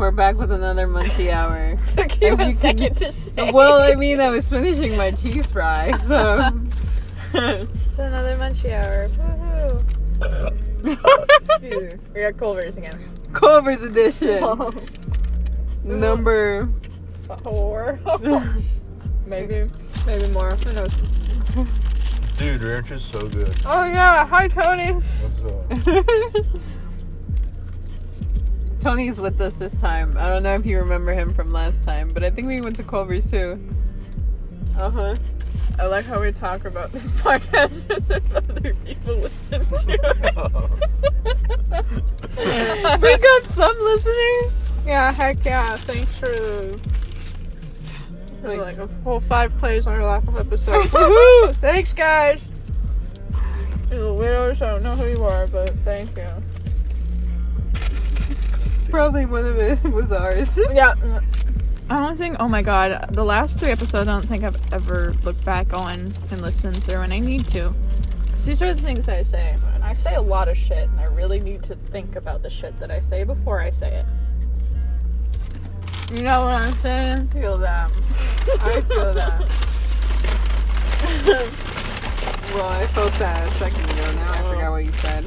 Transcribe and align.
We're 0.00 0.10
back 0.10 0.36
with 0.38 0.50
another 0.50 0.86
munchie 0.88 1.30
hour. 1.32 1.76
Took 1.94 2.22
you 2.22 2.28
As 2.28 2.40
a 2.40 2.48
you 2.48 2.54
second 2.54 2.96
can- 2.96 3.08
to 3.08 3.12
say. 3.12 3.50
well, 3.52 3.82
I 3.82 3.96
mean, 3.96 4.18
I 4.18 4.30
was 4.30 4.48
finishing 4.48 4.96
my 4.96 5.10
cheese 5.10 5.52
fry, 5.52 5.92
so. 5.98 6.50
it's 7.34 7.98
another 7.98 8.34
munchie 8.36 8.72
hour. 8.72 9.10
Woohoo! 10.80 11.28
Excuse 11.36 11.92
me. 11.92 11.98
We 12.14 12.20
got 12.22 12.38
Culver's 12.38 12.78
again. 12.78 12.98
Culver's 13.34 13.82
edition. 13.82 14.40
Number. 15.84 16.66
Four. 17.42 18.00
maybe, 19.26 19.68
maybe 20.06 20.28
more. 20.32 20.52
Who 20.52 20.72
knows? 20.72 20.94
Dude, 22.38 22.62
ranch 22.62 22.90
is 22.90 23.02
so 23.04 23.20
good. 23.28 23.54
Oh 23.66 23.84
yeah, 23.84 24.26
hi 24.26 24.48
Tony. 24.48 24.98
Tony's 28.80 29.20
with 29.20 29.40
us 29.40 29.58
this 29.58 29.78
time. 29.78 30.16
I 30.16 30.28
don't 30.30 30.42
know 30.42 30.54
if 30.54 30.64
you 30.64 30.78
remember 30.78 31.12
him 31.12 31.34
from 31.34 31.52
last 31.52 31.82
time, 31.82 32.12
but 32.14 32.24
I 32.24 32.30
think 32.30 32.48
we 32.48 32.62
went 32.62 32.76
to 32.76 32.82
Culver's 32.82 33.30
too. 33.30 33.62
Uh 34.78 34.90
huh. 34.90 35.16
I 35.78 35.86
like 35.86 36.06
how 36.06 36.20
we 36.20 36.32
talk 36.32 36.64
about 36.64 36.90
this 36.92 37.12
podcast 37.22 37.90
as 37.90 38.10
if 38.10 38.34
other 38.34 38.74
people 38.74 39.16
listen 39.16 39.60
to 39.64 39.92
it. 39.92 40.12
we 43.02 43.16
got 43.18 43.42
some 43.44 43.76
listeners. 43.78 44.64
yeah, 44.86 45.12
heck 45.12 45.44
yeah. 45.44 45.76
Thanks 45.76 46.18
for 46.18 46.72
for 48.40 48.56
like 48.56 48.78
a 48.78 48.88
full 48.88 49.20
five 49.20 49.56
plays 49.58 49.86
on 49.86 49.94
our 49.94 50.04
last 50.04 50.28
episode. 50.36 50.86
Woohoo! 50.90 51.54
Thanks, 51.56 51.92
guys. 51.92 52.42
You're 53.90 54.00
the 54.00 54.14
weirdos. 54.14 54.62
I 54.62 54.70
don't 54.70 54.82
know 54.82 54.96
who 54.96 55.06
you 55.06 55.24
are, 55.24 55.46
but 55.48 55.70
thank 55.80 56.16
you. 56.16 56.26
Probably 58.90 59.26
one 59.26 59.46
of 59.46 59.56
it 59.58 59.82
was 59.84 60.10
ours. 60.12 60.58
Yeah. 60.72 60.94
I 61.88 61.96
don't 61.96 62.16
think. 62.16 62.36
Oh 62.38 62.48
my 62.48 62.62
god, 62.62 63.12
the 63.14 63.24
last 63.24 63.58
three 63.58 63.72
episodes. 63.72 64.06
I 64.08 64.12
don't 64.12 64.24
think 64.24 64.44
I've 64.44 64.72
ever 64.72 65.12
looked 65.24 65.44
back 65.44 65.72
on 65.74 66.12
and 66.30 66.40
listened 66.42 66.82
through, 66.84 67.00
and 67.00 67.12
I 67.12 67.18
need 67.18 67.46
to. 67.48 67.74
'Cause 68.30 68.44
these 68.46 68.62
are 68.62 68.72
the 68.72 68.80
things 68.80 69.08
I 69.08 69.22
say, 69.22 69.56
and 69.74 69.82
I 69.84 69.92
say 69.94 70.14
a 70.14 70.22
lot 70.22 70.48
of 70.48 70.56
shit, 70.56 70.88
and 70.88 71.00
I 71.00 71.04
really 71.04 71.40
need 71.40 71.62
to 71.64 71.74
think 71.74 72.14
about 72.16 72.42
the 72.42 72.48
shit 72.50 72.78
that 72.80 72.90
I 72.90 73.00
say 73.00 73.24
before 73.24 73.60
I 73.60 73.70
say 73.70 73.92
it. 73.92 74.06
You 76.16 76.22
know 76.24 76.44
what 76.44 76.54
I'm 76.62 76.72
saying? 76.74 77.28
feel 77.28 77.56
that. 77.58 77.90
I 78.62 78.80
feel 78.80 79.12
that. 79.12 79.40
well, 82.54 82.66
I 82.68 82.86
felt 82.86 83.12
that 83.14 83.46
a 83.46 83.50
second 83.52 83.84
ago. 83.84 84.12
Now 84.14 84.32
I 84.32 84.42
forgot 84.54 84.70
what 84.70 84.84
you 84.84 84.92
said. 84.92 85.24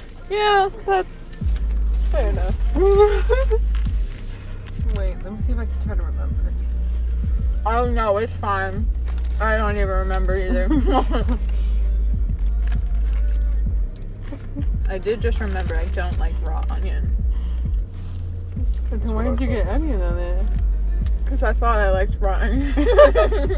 Yeah, 0.30 0.68
that's 0.86 1.31
Oh 7.82 7.90
no, 7.90 8.16
it's 8.18 8.32
fine. 8.32 8.86
I 9.40 9.56
don't 9.56 9.74
even 9.74 9.88
remember 9.88 10.36
either. 10.36 10.68
I 14.88 14.98
did 14.98 15.20
just 15.20 15.40
remember 15.40 15.76
I 15.76 15.86
don't 15.86 16.16
like 16.20 16.34
raw 16.42 16.62
onion. 16.70 17.10
But 18.88 19.02
then 19.02 19.16
why 19.16 19.24
did 19.24 19.40
you 19.40 19.48
get 19.48 19.66
onion 19.66 20.00
on 20.00 20.16
it? 20.16 20.46
Because 21.24 21.42
I 21.42 21.52
thought 21.52 21.78
I 21.78 21.90
liked 21.90 22.18
raw 22.20 22.34
onion. 22.34 22.62
Apparently 22.70 23.56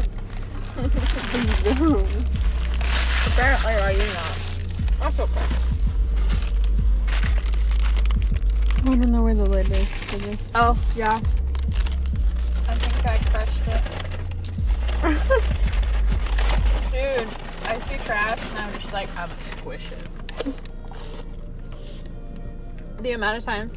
I 3.75 3.93
do 3.93 4.07
not. 4.07 4.37
That's 5.01 5.19
okay. 5.19 5.45
I 8.87 8.89
don't 8.89 9.11
know 9.11 9.21
where 9.21 9.35
the 9.35 9.47
lid 9.47 9.69
is 9.69 9.87
for 9.87 10.17
this. 10.17 10.49
Oh, 10.55 10.75
yeah. 10.95 11.19
Dude, 15.05 15.13
I 17.67 17.77
see 17.79 17.97
trash 18.05 18.39
and 18.51 18.59
I'm 18.59 18.73
just 18.73 18.91
like, 18.91 19.07
I'm 19.17 19.29
gonna 19.29 19.41
squish 19.41 19.91
it. 19.91 19.99
The 23.03 23.11
amount 23.11 23.37
of 23.37 23.43
times 23.43 23.73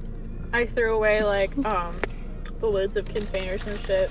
I 0.54 0.64
threw 0.64 0.94
away 0.96 1.22
like 1.22 1.50
um 1.66 1.94
the 2.60 2.66
lids 2.66 2.96
of 2.96 3.04
containers 3.04 3.66
and 3.66 3.78
shit. 3.80 4.10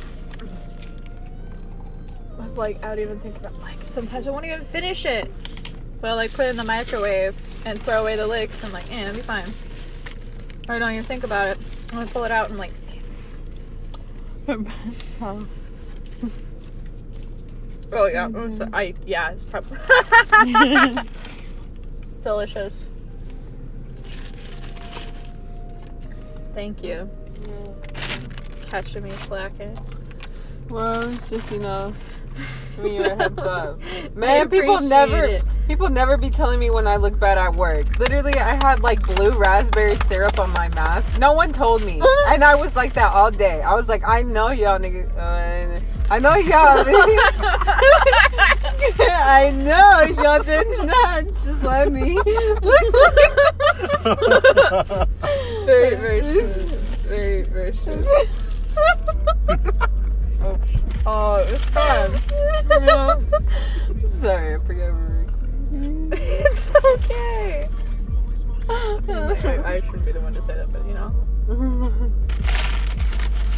With 2.38 2.56
like 2.56 2.84
I 2.84 2.90
don't 2.90 3.00
even 3.00 3.20
think 3.20 3.38
about 3.38 3.60
like 3.62 3.80
sometimes 3.84 4.28
I 4.28 4.32
won't 4.32 4.46
even 4.46 4.64
finish 4.64 5.06
it. 5.06 5.32
But 6.00 6.12
I 6.12 6.14
like 6.14 6.32
put 6.34 6.46
it 6.46 6.50
in 6.50 6.58
the 6.58 6.64
microwave 6.64 7.34
and 7.66 7.82
throw 7.82 8.02
away 8.02 8.16
the 8.16 8.28
lid 8.28 8.52
'cause 8.52 8.64
I'm 8.64 8.72
like, 8.74 8.92
eh, 8.92 9.02
it'll 9.06 9.16
be 9.16 9.22
fine. 9.22 9.48
Or 10.70 10.76
I 10.76 10.80
don't 10.80 10.92
even 10.92 11.04
think 11.04 11.24
about 11.24 11.48
it. 11.48 11.58
I'm 11.92 12.00
gonna 12.00 12.12
pull 12.12 12.26
it 12.26 12.32
out 12.32 12.52
and 12.52 12.60
like, 12.60 12.74
oh. 15.22 15.48
oh 17.94 18.06
yeah, 18.08 18.28
mm 18.28 18.70
I 18.74 18.94
yeah, 19.06 19.32
it's 19.32 19.46
probably 19.46 19.78
delicious. 22.22 22.88
Thank 26.54 26.84
you. 26.84 27.10
Catching 28.70 29.04
me 29.04 29.12
slacking. 29.12 29.78
Well, 30.70 31.08
it's 31.10 31.30
just 31.30 31.52
you 31.52 31.60
know, 31.60 31.94
giving 32.76 32.96
you 32.96 33.06
a 33.06 33.16
heads 33.16 33.40
up. 33.40 33.80
Man, 34.16 34.50
people 34.50 34.82
never, 34.82 35.24
it. 35.24 35.44
people 35.68 35.90
never 35.90 36.18
be 36.18 36.30
telling 36.30 36.60
me 36.60 36.70
when 36.70 36.88
I 36.88 36.98
look 36.98 37.18
bad 37.20 37.38
at 37.38 37.56
work. 37.56 37.98
Literally, 38.00 38.36
I 38.36 38.56
had 38.66 38.82
like 38.82 39.02
blue 39.04 39.32
raspberry 39.38 39.96
syrup 39.98 40.40
on 40.40 40.52
my 40.54 40.68
mask. 40.70 41.20
No 41.20 41.34
one 41.34 41.54
told 41.54 41.86
me, 41.86 42.02
and 42.28 42.44
I 42.44 42.56
was 42.56 42.76
like 42.76 42.94
that 42.94 43.14
all 43.14 43.32
day. 43.32 43.62
I 43.62 43.76
was 43.76 43.88
like, 43.88 44.06
I 44.08 44.24
know 44.24 44.50
y'all 44.50 44.80
niggas. 44.80 45.16
Uh, 45.16 45.80
I 46.10 46.20
know 46.20 46.36
y'all. 46.36 46.86
I 49.00 49.52
know 49.52 50.04
y'all 50.24 50.42
did 50.42 50.68
not. 50.86 51.26
Just 51.26 51.64
let 51.64 51.92
me. 51.92 52.18
Very, 55.66 55.96
very 55.96 56.24
smooth. 56.24 56.80
Very, 57.08 57.44
very 57.44 57.74
smooth. 57.74 58.08
Oh, 60.42 60.58
oh 61.06 61.36
it 61.36 61.52
was 61.52 61.66
fun. 61.66 62.12
Yeah. 62.70 63.20
Sorry, 64.22 64.56
I 64.56 64.58
forgot 64.60 64.70
we 64.70 64.92
were 64.92 65.26
recording. 65.26 66.14
it's 66.14 66.70
okay. 66.70 67.68
I, 68.70 69.62
I 69.66 69.82
should 69.82 70.06
be 70.06 70.12
the 70.14 70.22
one 70.22 70.34
to 70.34 70.42
say 70.42 70.56
that, 70.56 70.72
but 70.72 70.86
you 70.88 70.94
know. 70.94 72.12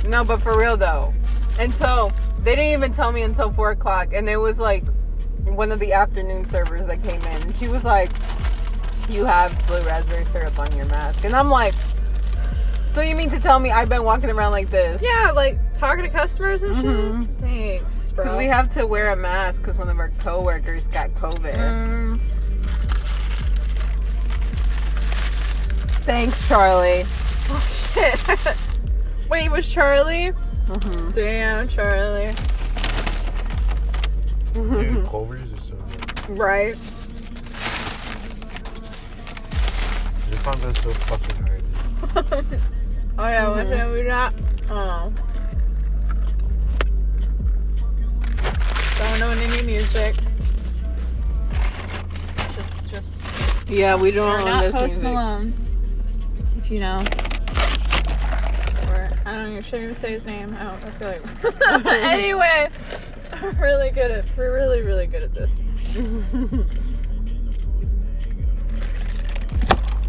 No, 0.08 0.24
but 0.24 0.42
for 0.42 0.58
real 0.58 0.78
though, 0.78 1.14
until 1.60 2.12
they 2.44 2.56
didn't 2.56 2.72
even 2.74 2.92
tell 2.94 3.12
me 3.12 3.22
until 3.24 3.52
four 3.52 3.72
o'clock, 3.72 4.10
and 4.14 4.30
it 4.30 4.38
was 4.38 4.60
like 4.60 4.84
one 5.46 5.72
of 5.72 5.80
the 5.80 5.94
afternoon 5.94 6.46
servers 6.46 6.88
that 6.88 7.04
came 7.04 7.22
in, 7.22 7.42
and 7.42 7.56
she 7.56 7.68
was 7.68 7.84
like, 7.86 8.10
"You 9.10 9.26
have 9.26 9.52
blue 9.68 9.82
raspberry 9.82 10.26
syrup 10.26 10.58
on 10.60 10.72
your 10.76 10.86
mask," 10.86 11.26
and 11.26 11.34
I'm 11.36 11.50
like, 11.50 11.74
"So 12.94 13.02
you 13.02 13.16
mean 13.16 13.30
to 13.32 13.40
tell 13.40 13.60
me 13.60 13.72
I've 13.72 13.90
been 13.90 14.04
walking 14.04 14.30
around 14.30 14.52
like 14.54 14.70
this?" 14.70 15.02
Yeah, 15.04 15.32
like 15.36 15.58
talking 15.76 16.04
to 16.04 16.10
customers 16.10 16.64
and 16.64 16.76
Mhm. 16.76 17.28
shit. 17.28 17.38
Thanks, 17.40 18.12
bro. 18.14 18.24
Because 18.26 18.38
we 18.38 18.46
have 18.48 18.70
to 18.72 18.86
wear 18.88 19.12
a 19.12 19.16
mask 19.16 19.62
because 19.62 19.78
one 19.78 19.90
of 19.90 20.00
our 20.00 20.10
coworkers 20.20 20.88
got 20.88 21.10
COVID. 21.16 21.56
Mm, 21.56 22.20
Thanks, 26.04 26.48
Charlie. 26.48 27.06
oh 27.52 27.60
shit. 27.94 28.58
Wait, 29.30 29.50
was 29.50 29.70
Charlie? 29.70 30.34
Mm-hmm. 30.70 31.12
Damn, 31.12 31.68
Charlie. 31.68 32.36
Dude, 34.54 35.06
Culver's 35.08 35.52
is 35.52 35.64
so 35.64 35.76
good. 35.76 36.38
Right. 36.38 36.76
I 40.26 40.30
just 40.30 40.44
found 40.44 40.62
that 40.62 40.78
so 40.78 40.92
fucking 40.92 41.38
hard. 41.46 42.46
Oh 43.18 43.28
yeah, 43.28 43.50
one 43.50 43.70
time 43.70 43.92
we 43.92 44.04
got. 44.04 44.34
Oh. 44.70 45.12
Don't 48.98 49.20
know 49.20 49.30
any 49.30 49.66
music. 49.66 50.16
Just, 52.56 52.90
just. 52.90 53.70
Yeah, 53.70 53.96
we 53.98 54.12
don't 54.12 54.40
own 54.40 54.46
not 54.46 54.62
this 54.62 54.72
Post 54.72 55.02
music. 55.02 55.04
Malone. 55.04 55.54
If 56.58 56.72
you 56.72 56.80
know. 56.80 57.04
I 59.30 59.36
don't 59.36 59.52
even 59.52 59.62
should 59.62 59.82
even 59.82 59.94
say 59.94 60.14
his 60.14 60.26
name. 60.26 60.56
I 60.60 60.64
don't. 60.64 60.84
I 60.84 60.90
feel 60.90 61.08
like. 61.10 61.86
anyway, 62.04 62.68
we're 63.44 63.52
really 63.52 63.92
good 63.92 64.10
at. 64.10 64.26
We're 64.36 64.56
really, 64.56 64.82
really 64.82 65.06
good 65.06 65.22
at 65.22 65.34
this. 65.36 65.52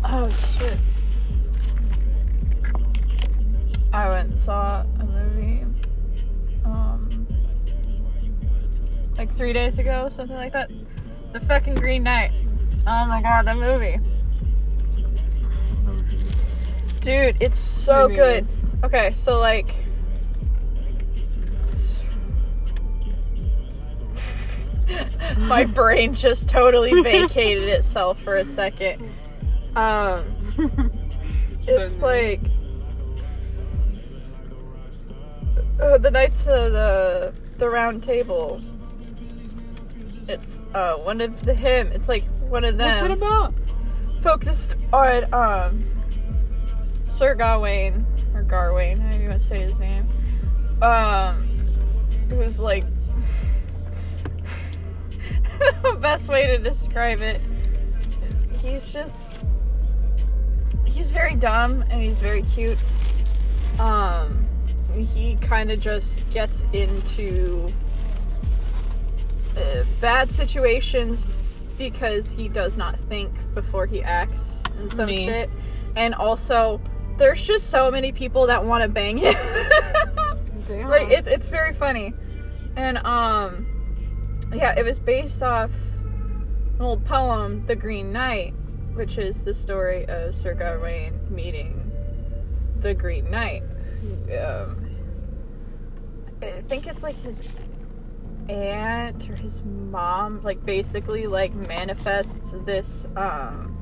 oh 0.04 0.30
shit. 0.30 0.78
I 3.92 4.08
went 4.08 4.30
and 4.30 4.38
saw 4.38 4.86
a 4.98 5.04
movie. 5.04 5.66
Um. 6.64 7.26
Like 9.18 9.30
three 9.30 9.52
days 9.52 9.78
ago, 9.78 10.08
something 10.08 10.36
like 10.36 10.52
that. 10.52 10.70
The 11.34 11.40
fucking 11.40 11.74
Green 11.74 12.04
Knight. 12.04 12.32
Oh 12.86 13.04
my 13.04 13.20
god, 13.20 13.44
that 13.44 13.58
movie. 13.58 13.98
Dude, 17.02 17.36
it's 17.38 17.58
so 17.58 18.08
good. 18.08 18.46
Okay, 18.82 19.12
so 19.14 19.38
like. 19.38 19.74
My 25.38 25.64
brain 25.64 26.14
just 26.14 26.48
totally 26.48 27.02
vacated 27.02 27.68
itself 27.68 28.20
for 28.20 28.36
a 28.36 28.44
second. 28.44 29.02
Um, 29.76 30.24
it's 31.68 32.02
like 32.02 32.40
uh, 35.80 35.98
the 35.98 36.10
Knights 36.10 36.46
of 36.46 36.72
the 36.72 37.32
the 37.58 37.68
Round 37.70 38.02
Table. 38.02 38.60
It's 40.28 40.58
uh 40.74 40.94
one 40.94 41.20
of 41.20 41.42
the 41.44 41.54
him. 41.54 41.88
It's 41.92 42.08
like 42.08 42.24
one 42.48 42.64
of 42.64 42.78
them 42.78 42.88
What's 42.88 43.10
it 43.10 43.16
about? 43.16 43.54
focused 44.20 44.76
on 44.92 45.32
um 45.32 45.84
Sir 47.06 47.34
Gawain 47.34 48.06
or 48.40 48.44
Garwain, 48.44 48.98
however 48.98 49.22
you 49.22 49.28
want 49.28 49.40
to 49.40 49.46
say 49.46 49.60
his 49.60 49.78
name. 49.78 50.04
Um 50.82 51.46
it 52.30 52.36
was 52.36 52.60
like 52.60 52.84
the 55.82 55.96
best 56.00 56.30
way 56.30 56.46
to 56.46 56.58
describe 56.58 57.20
it 57.20 57.40
is 58.30 58.46
he's 58.62 58.92
just 58.92 59.26
he's 60.84 61.10
very 61.10 61.34
dumb 61.34 61.84
and 61.90 62.02
he's 62.02 62.20
very 62.20 62.42
cute. 62.42 62.78
Um 63.78 64.46
he 64.94 65.36
kind 65.36 65.70
of 65.70 65.80
just 65.80 66.28
gets 66.30 66.64
into 66.72 67.68
uh, 69.56 69.84
bad 70.00 70.30
situations 70.30 71.24
because 71.78 72.34
he 72.34 72.48
does 72.48 72.76
not 72.76 72.98
think 72.98 73.30
before 73.54 73.86
he 73.86 74.02
acts 74.02 74.64
and 74.78 74.90
some 74.90 75.06
Me. 75.06 75.24
shit. 75.24 75.48
And 75.96 76.14
also, 76.14 76.80
there's 77.20 77.46
just 77.46 77.70
so 77.70 77.90
many 77.90 78.10
people 78.10 78.46
that 78.46 78.64
want 78.64 78.82
to 78.82 78.88
bang 78.88 79.18
him. 79.18 79.34
Like 80.68 81.10
it, 81.10 81.28
it's 81.28 81.48
very 81.48 81.72
funny, 81.72 82.14
and 82.76 82.98
um, 82.98 83.66
yeah, 84.52 84.78
it 84.78 84.84
was 84.84 85.00
based 85.00 85.42
off 85.42 85.72
an 86.04 86.80
old 86.80 87.04
poem, 87.04 87.66
"The 87.66 87.76
Green 87.76 88.12
Knight," 88.12 88.54
which 88.94 89.18
is 89.18 89.44
the 89.44 89.52
story 89.52 90.06
of 90.06 90.34
Sir 90.34 90.54
Gawain 90.54 91.18
meeting 91.28 91.92
the 92.78 92.94
Green 92.94 93.30
Knight. 93.30 93.62
Um, 94.40 94.86
I 96.40 96.62
think 96.62 96.86
it's 96.86 97.02
like 97.02 97.16
his 97.16 97.42
aunt 98.48 99.28
or 99.28 99.36
his 99.36 99.62
mom 99.62 100.42
like 100.42 100.64
basically 100.64 101.26
like 101.26 101.54
manifests 101.54 102.52
this 102.64 103.06
um 103.14 103.76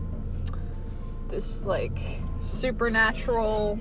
this 1.28 1.64
like 1.64 1.98
supernatural. 2.38 3.78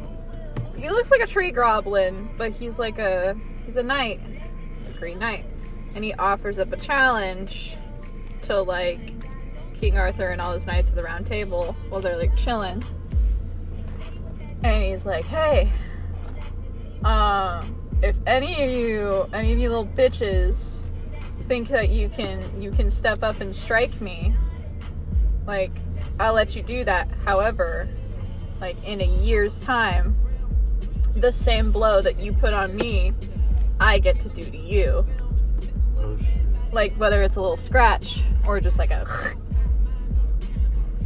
He 0.77 0.89
looks 0.89 1.11
like 1.11 1.21
a 1.21 1.27
tree 1.27 1.51
goblin 1.51 2.29
but 2.37 2.51
he's 2.51 2.77
like 2.77 2.99
a 2.99 3.35
he's 3.65 3.77
a 3.77 3.83
knight 3.83 4.19
a 4.87 4.97
green 4.99 5.19
knight. 5.19 5.45
And 5.95 6.03
he 6.03 6.13
offers 6.13 6.59
up 6.59 6.71
a 6.71 6.77
challenge 6.77 7.77
to 8.43 8.61
like 8.61 9.13
king 9.75 9.97
arthur 9.97 10.29
and 10.29 10.41
all 10.41 10.53
his 10.53 10.65
knights 10.65 10.89
of 10.89 10.95
the 10.95 11.03
round 11.03 11.25
table 11.25 11.75
while 11.89 12.01
they're 12.01 12.17
like 12.17 12.35
chilling. 12.35 12.83
And 14.63 14.83
he's 14.83 15.05
like 15.05 15.25
hey 15.25 15.71
um 17.03 17.75
if 18.01 18.17
any 18.25 18.63
of 18.63 18.69
you 18.69 19.29
any 19.33 19.53
of 19.53 19.59
you 19.59 19.69
little 19.69 19.85
bitches 19.85 20.85
think 21.43 21.69
that 21.69 21.89
you 21.89 22.09
can 22.09 22.61
you 22.61 22.71
can 22.71 22.89
step 22.89 23.23
up 23.23 23.39
and 23.39 23.55
strike 23.55 24.01
me 24.01 24.35
like 25.45 25.71
i'll 26.19 26.33
let 26.33 26.55
you 26.55 26.61
do 26.63 26.83
that. 26.83 27.07
However 27.25 27.87
like 28.59 28.75
in 28.85 29.01
a 29.01 29.07
year's 29.21 29.59
time 29.59 30.15
the 31.13 31.31
same 31.31 31.71
blow 31.71 32.01
that 32.01 32.19
you 32.19 32.33
put 32.33 32.53
on 32.53 32.75
me 32.75 33.11
i 33.79 33.99
get 33.99 34.19
to 34.19 34.29
do 34.29 34.43
to 34.43 34.57
you. 34.57 35.05
Like 36.71 36.93
whether 36.95 37.23
it's 37.23 37.35
a 37.35 37.41
little 37.41 37.57
scratch 37.57 38.23
or 38.45 38.59
just 38.59 38.77
like 38.77 38.91
a 38.91 39.07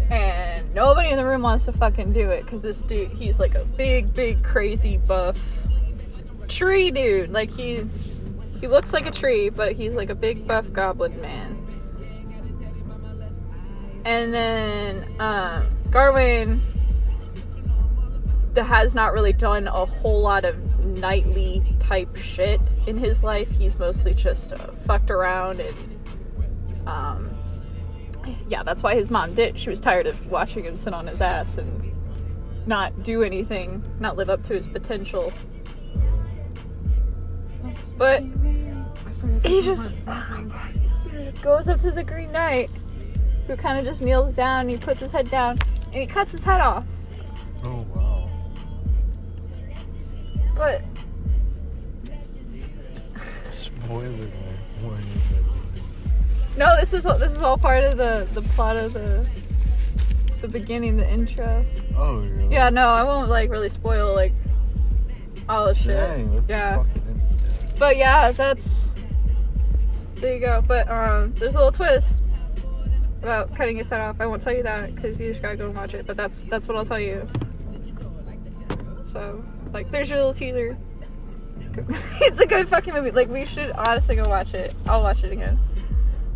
and 0.10 0.74
nobody 0.74 1.10
in 1.10 1.18
the 1.18 1.26
room 1.26 1.42
wants 1.42 1.66
to 1.66 1.72
fucking 1.72 2.14
do 2.14 2.30
it 2.30 2.44
because 2.44 2.62
this 2.62 2.82
dude 2.82 3.10
he's 3.10 3.40
like 3.40 3.56
a 3.56 3.66
big 3.66 4.14
big 4.14 4.44
crazy 4.44 4.98
buff 4.98 5.42
tree 6.48 6.92
dude. 6.92 7.32
Like 7.32 7.52
he 7.52 7.86
he 8.60 8.68
looks 8.68 8.94
like 8.94 9.06
a 9.06 9.12
tree 9.12 9.50
but 9.50 9.74
he's 9.74 9.96
like 9.96 10.10
a 10.10 10.16
big 10.16 10.48
buff 10.48 10.72
goblin 10.72 11.20
man. 11.22 11.58
And 14.04 14.34
then 14.34 15.04
um 15.20 15.68
garwin 15.90 16.60
has 18.56 18.94
not 18.94 19.14
really 19.14 19.34
done 19.34 19.68
a 19.68 19.86
whole 19.86 20.22
lot 20.22 20.46
of 20.46 20.58
knightly 20.86 21.64
type 21.80 22.16
shit 22.16 22.60
in 22.88 22.98
his 22.98 23.24
life. 23.24 23.50
He's 23.52 23.78
mostly 23.78 24.14
just 24.14 24.54
uh, 24.54 24.72
fucked 24.74 25.12
around 25.12 25.60
and 25.60 26.88
um 26.88 27.38
yeah, 28.48 28.64
that's 28.64 28.84
why 28.84 28.96
his 28.96 29.10
mom 29.10 29.34
did. 29.34 29.58
She 29.58 29.70
was 29.70 29.80
tired 29.80 30.08
of 30.08 30.30
watching 30.30 30.64
him 30.64 30.76
sit 30.76 30.94
on 30.94 31.08
his 31.08 31.22
ass 31.22 31.58
and 31.58 31.92
not 32.68 33.04
do 33.04 33.24
anything, 33.24 33.84
not 34.00 34.16
live 34.16 34.30
up 34.30 34.44
to 34.44 34.54
his 34.54 34.68
potential. 34.68 35.34
But 37.98 38.24
he 39.44 39.62
just, 39.62 39.92
he 39.92 41.12
just 41.12 41.42
goes 41.42 41.70
up 41.70 41.80
to 41.80 41.92
the 41.92 42.04
Green 42.04 42.32
Knight, 42.32 42.70
who 43.48 43.56
kind 43.56 43.80
of 43.80 43.86
just 43.86 44.02
kneels 44.02 44.34
down. 44.34 44.70
He 44.70 44.78
puts 44.78 45.00
his 45.00 45.12
head 45.12 45.30
down 45.30 45.58
and 45.86 45.96
he 45.96 46.06
cuts 46.06 46.32
his 46.32 46.44
head 46.44 46.62
off. 46.62 46.86
Oh. 47.64 47.86
But 50.62 50.84
Spoiler 53.50 54.28
warning. 54.84 55.04
no, 56.56 56.80
this 56.80 56.94
is 56.94 57.08
all, 57.08 57.18
this 57.18 57.34
is 57.34 57.42
all 57.42 57.58
part 57.58 57.84
of 57.84 57.98
the 57.98 58.28
the 58.36 58.44
plot 58.44 58.78
of 58.78 58.94
the 58.94 59.28
the 60.42 60.48
beginning, 60.48 60.98
the 60.98 61.10
intro. 61.10 61.66
Oh 61.98 62.20
really? 62.20 62.54
Yeah, 62.54 62.70
no, 62.70 62.90
I 62.90 63.02
won't 63.02 63.28
like 63.28 63.50
really 63.50 63.70
spoil 63.70 64.14
like 64.14 64.34
all 65.50 65.66
the 65.66 65.74
shit. 65.74 65.98
Dang, 65.98 66.36
that's 66.36 66.50
yeah. 66.50 66.84
But 67.80 67.98
yeah, 67.98 68.32
that's 68.32 68.94
there 70.18 70.36
you 70.36 70.42
go. 70.42 70.64
But 70.68 70.88
um, 70.92 71.34
there's 71.38 71.56
a 71.56 71.58
little 71.58 71.72
twist 71.72 72.28
about 73.24 73.56
cutting 73.56 73.78
his 73.78 73.90
head 73.90 74.00
off. 74.00 74.18
I 74.20 74.28
won't 74.28 74.44
tell 74.44 74.54
you 74.54 74.62
that 74.62 74.94
because 74.94 75.20
you 75.20 75.32
just 75.32 75.42
gotta 75.42 75.58
go 75.58 75.66
and 75.66 75.76
watch 75.76 75.96
it. 75.96 76.06
But 76.06 76.18
that's 76.18 76.42
that's 76.42 76.68
what 76.68 76.78
I'll 76.78 76.86
tell 76.86 77.00
you. 77.00 77.28
So 79.04 79.44
like, 79.74 79.92
there's 79.92 80.10
your 80.10 80.20
little 80.20 80.34
teaser. 80.34 80.78
it's 82.22 82.40
a 82.42 82.46
good 82.46 82.68
fucking 82.68 82.94
movie. 82.94 83.12
Like 83.12 83.30
we 83.30 83.46
should 83.46 83.72
honestly 83.72 84.16
go 84.16 84.28
watch 84.28 84.54
it. 84.54 84.74
I'll 84.88 85.02
watch 85.02 85.24
it 85.24 85.32
again 85.32 85.58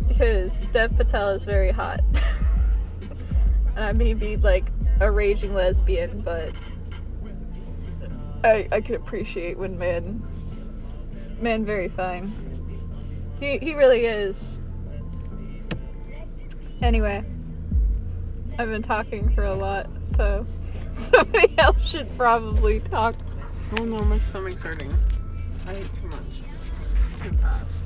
because 0.08 0.60
Dev 0.68 0.96
Patel 0.96 1.30
is 1.30 1.44
very 1.44 1.70
hot, 1.70 2.00
and 3.76 3.84
I 3.84 3.92
may 3.92 4.14
be 4.14 4.36
like 4.36 4.64
a 5.00 5.10
raging 5.10 5.52
lesbian, 5.52 6.20
but 6.20 6.52
I 8.44 8.68
I 8.72 8.80
can 8.80 8.94
appreciate 8.94 9.58
when 9.58 9.78
men 9.78 10.22
man 11.40 11.64
very 11.64 11.88
fine. 11.88 12.32
He 13.38 13.58
he 13.58 13.74
really 13.74 14.06
is. 14.06 14.60
Anyway, 16.80 17.24
I've 18.58 18.68
been 18.68 18.82
talking 18.82 19.30
for 19.30 19.44
a 19.44 19.54
lot, 19.54 19.88
so 20.02 20.46
somebody 20.92 21.58
else 21.58 21.86
should 21.86 22.08
probably 22.16 22.80
talk. 22.80 23.16
Oh 23.72 23.84
no, 23.84 23.98
my 24.04 24.18
stomach's 24.18 24.62
hurting. 24.62 24.94
I 25.66 25.74
ate 25.74 25.92
too 25.94 26.06
much. 26.06 26.20
Too 27.22 27.32
fast. 27.38 27.84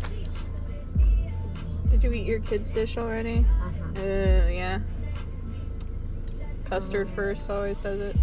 Did 1.91 2.05
you 2.05 2.13
eat 2.13 2.27
your 2.27 2.41
kids' 2.41 2.71
dish 2.71 2.99
already? 2.99 3.47
Mhm. 3.95 3.97
Uh, 3.97 4.51
yeah. 4.51 4.79
Custard 6.69 7.09
first 7.11 7.49
always 7.51 7.79
does 7.79 8.01
it. 8.01 8.17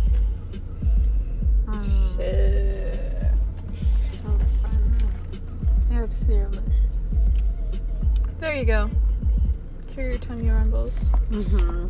Mm. 1.65 2.15
Shit. 2.15 3.31
Oh. 4.25 4.39
I 5.89 5.93
have 5.93 6.13
serious. 6.13 6.59
There 8.39 8.55
you 8.55 8.65
go. 8.65 8.89
Cure 9.93 10.11
your 10.11 10.19
tummy 10.19 10.49
rumbles. 10.49 11.05
Mm-hmm. 11.31 11.87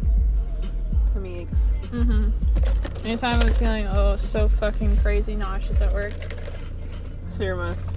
Tummy 1.14 1.40
aches. 1.40 1.74
Mm-hmm. 1.92 2.32
Anytime 3.08 3.40
I 3.40 3.46
was 3.46 3.58
feeling 3.58 3.88
oh 3.88 4.18
so 4.18 4.50
fucking 4.50 4.98
crazy 4.98 5.34
nauseous 5.34 5.80
at 5.80 5.94
work, 5.94 6.12
Sierra 7.30 7.70
Mist. 7.70 7.90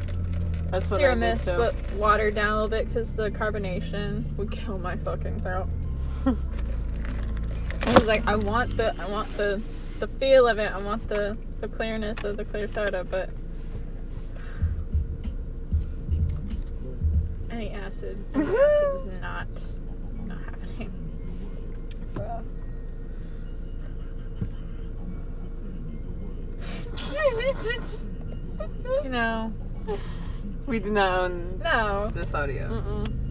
That's 0.71 0.88
what 0.88 1.00
serum 1.00 1.19
I 1.19 1.26
did 1.26 1.33
mist, 1.33 1.49
too. 1.49 1.57
but 1.57 1.75
watered 1.95 2.37
down 2.37 2.52
a 2.52 2.55
little 2.55 2.69
bit 2.69 2.87
because 2.87 3.17
the 3.17 3.29
carbonation 3.29 4.37
would 4.37 4.52
kill 4.52 4.79
my 4.79 4.97
fucking 4.99 5.40
throat. 5.40 5.67
I 6.26 7.93
was 7.95 8.07
like, 8.07 8.25
I 8.25 8.37
want 8.37 8.76
the, 8.76 8.95
I 9.02 9.09
want 9.09 9.37
the, 9.37 9.61
the 9.99 10.07
feel 10.07 10.47
of 10.47 10.61
it. 10.61 10.71
I 10.71 10.79
want 10.79 11.09
the, 11.09 11.37
the 11.61 11.67
clearness 11.67 12.23
of 12.23 12.37
the 12.37 12.45
clear 12.45 12.69
soda, 12.69 13.02
but 13.02 13.31
any 17.50 17.73
acid, 17.73 18.17
any 18.33 18.45
acid 18.45 18.95
is 18.95 19.07
not 19.21 19.49
You 29.05 29.09
know, 29.09 29.52
we 30.67 30.79
do 30.79 30.90
not 30.90 31.19
own 31.21 31.59
no. 31.62 32.09
this 32.14 32.33
audio. 32.35 32.69
Mm-mm. 32.69 33.31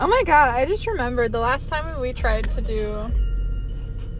Oh 0.00 0.06
my 0.06 0.22
god, 0.24 0.54
I 0.56 0.64
just 0.64 0.86
remembered 0.86 1.32
the 1.32 1.38
last 1.38 1.68
time 1.68 2.00
we 2.00 2.12
tried 2.12 2.50
to 2.50 2.60
do 2.60 2.92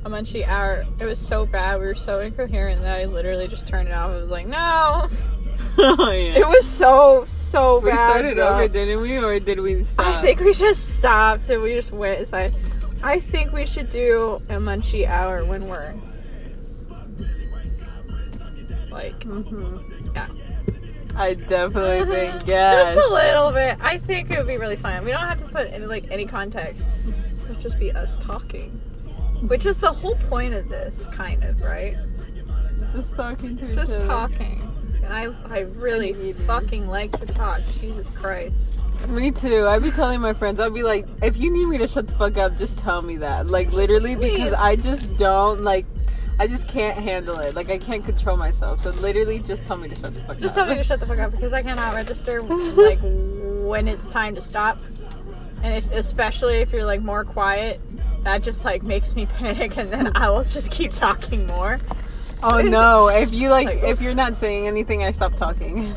a 0.05 0.11
munchie 0.11 0.47
hour, 0.47 0.85
it 1.01 1.05
was 1.05 1.19
so 1.19 1.47
bad. 1.47 1.81
We 1.81 1.87
were 1.87 1.95
so 1.95 2.21
incoherent 2.21 2.83
that 2.83 3.01
I 3.01 3.05
literally 3.05 3.49
just 3.49 3.67
turned 3.67 3.89
it 3.89 3.95
off. 3.95 4.11
I 4.11 4.17
was 4.17 4.31
like, 4.31 4.47
no. 4.47 5.09
oh 5.79 6.11
yeah. 6.11 6.41
It 6.41 6.47
was 6.47 6.67
so, 6.67 7.25
so 7.25 7.79
we 7.81 7.91
bad. 7.91 8.07
We 8.07 8.21
started 8.21 8.39
though. 8.39 8.49
over, 8.55 8.69
didn't 8.69 9.01
we, 9.01 9.19
or 9.19 9.39
did 9.41 9.61
we 9.61 9.83
stop? 9.85 10.07
I 10.07 10.21
think 10.21 10.41
we 10.41 10.53
just 10.55 10.97
stopped 10.97 11.49
and 11.49 11.63
we 11.63 11.75
just 11.75 11.93
went 11.93 12.21
inside. 12.21 12.55
I 13.03 13.19
think 13.21 13.53
we 13.53 13.67
should 13.67 13.91
do 13.91 14.41
a 14.49 14.55
munchie 14.55 15.09
hour 15.09 15.45
when 15.45 15.69
we're 15.69 15.95
like 18.93 19.19
mm-hmm. 19.21 20.13
yeah. 20.15 20.27
I 21.15 21.35
definitely 21.35 22.11
think 22.15 22.47
yes. 22.47 22.95
Just 22.95 23.09
a 23.09 23.13
little 23.13 23.53
bit. 23.53 23.79
I 23.81 23.99
think 23.99 24.31
it 24.31 24.39
would 24.39 24.47
be 24.47 24.57
really 24.57 24.77
fun. 24.77 25.05
We 25.05 25.11
don't 25.11 25.21
have 25.21 25.39
to 25.39 25.45
put 25.47 25.71
any 25.73 25.87
like 25.87 26.11
any 26.11 26.25
context. 26.25 26.89
It'll 27.45 27.61
just 27.61 27.79
be 27.79 27.93
us 27.93 28.19
talking. 28.19 28.71
Which 29.49 29.67
is 29.67 29.79
the 29.79 29.91
whole 29.91 30.15
point 30.15 30.55
of 30.55 30.69
this, 30.69 31.07
kind 31.09 31.43
of, 31.43 31.61
right? 31.63 31.97
just 32.93 33.17
talking 33.17 33.57
to 33.57 33.69
each 33.69 33.75
Just 33.75 33.95
other. 33.95 34.07
talking. 34.07 34.61
And 35.03 35.13
I 35.13 35.29
I 35.51 35.61
really 35.77 36.33
fucking 36.33 36.87
like 36.87 37.19
to 37.21 37.27
talk. 37.27 37.61
Jesus 37.81 38.09
Christ. 38.11 38.57
Me 39.09 39.33
too. 39.33 39.67
I'd 39.67 39.83
be 39.83 39.91
telling 39.91 40.21
my 40.21 40.33
friends, 40.33 40.61
I'd 40.61 40.75
be 40.75 40.85
like, 40.85 41.07
if 41.23 41.37
you 41.37 41.53
need 41.53 41.67
me 41.67 41.79
to 41.79 41.89
shut 41.89 42.07
the 42.07 42.15
fuck 42.15 42.37
up, 42.39 42.57
just 42.57 42.79
tell 42.79 43.03
me 43.03 43.17
that. 43.17 43.49
Like, 43.49 43.73
literally, 43.73 44.15
because. 44.15 44.55
I 44.55 44.77
just 44.77 45.17
don't, 45.17 45.63
like, 45.63 45.87
I 46.43 46.49
just 46.49 46.67
can't 46.67 46.99
handle 46.99 47.39
it. 47.39 47.55
Like, 47.55 47.71
I 47.71 47.79
can't 47.79 48.05
control 48.05 48.37
myself. 48.37 48.81
So, 48.81 48.91
literally, 48.91 49.39
just 49.39 49.65
tell 49.65 49.77
me 49.77 49.89
to 49.89 49.95
shut 49.95 50.13
the 50.13 50.21
fuck 50.23 50.31
Just 50.31 50.31
up. 50.31 50.41
Just 50.41 50.55
tell 50.57 50.67
me 50.67 50.75
to 50.75 50.83
shut 50.83 50.99
the 50.99 51.07
fuck 51.07 51.19
up 51.21 51.31
because 51.31 51.53
I 51.53 51.63
cannot 51.63 51.95
register 51.95 52.43
like 52.43 52.99
when 53.01 53.87
it's 53.87 54.11
time 54.11 54.35
to 54.35 54.41
stop. 54.41 54.77
And 55.63 55.73
if, 55.73 55.93
especially 55.93 56.55
if 56.57 56.73
you're 56.73 56.85
like 56.85 57.01
more 57.01 57.25
quiet, 57.25 57.81
that 58.25 58.43
just 58.43 58.65
like 58.65 58.83
makes 58.83 59.15
me 59.15 59.27
panic 59.39 59.77
and 59.77 59.93
then 59.93 60.17
I 60.17 60.31
will 60.31 60.43
just 60.43 60.73
keep 60.73 60.91
talking 60.91 61.47
more. 61.47 61.79
Oh, 62.43 62.61
no. 62.61 63.09
If 63.15 63.33
you, 63.33 63.49
like, 63.49 63.67
Like- 63.69 63.85
if 63.85 64.01
you're 64.03 64.17
not 64.17 64.35
saying 64.35 64.67
anything, 64.67 65.05
I 65.05 65.13
stop 65.13 65.37
talking. 65.37 65.95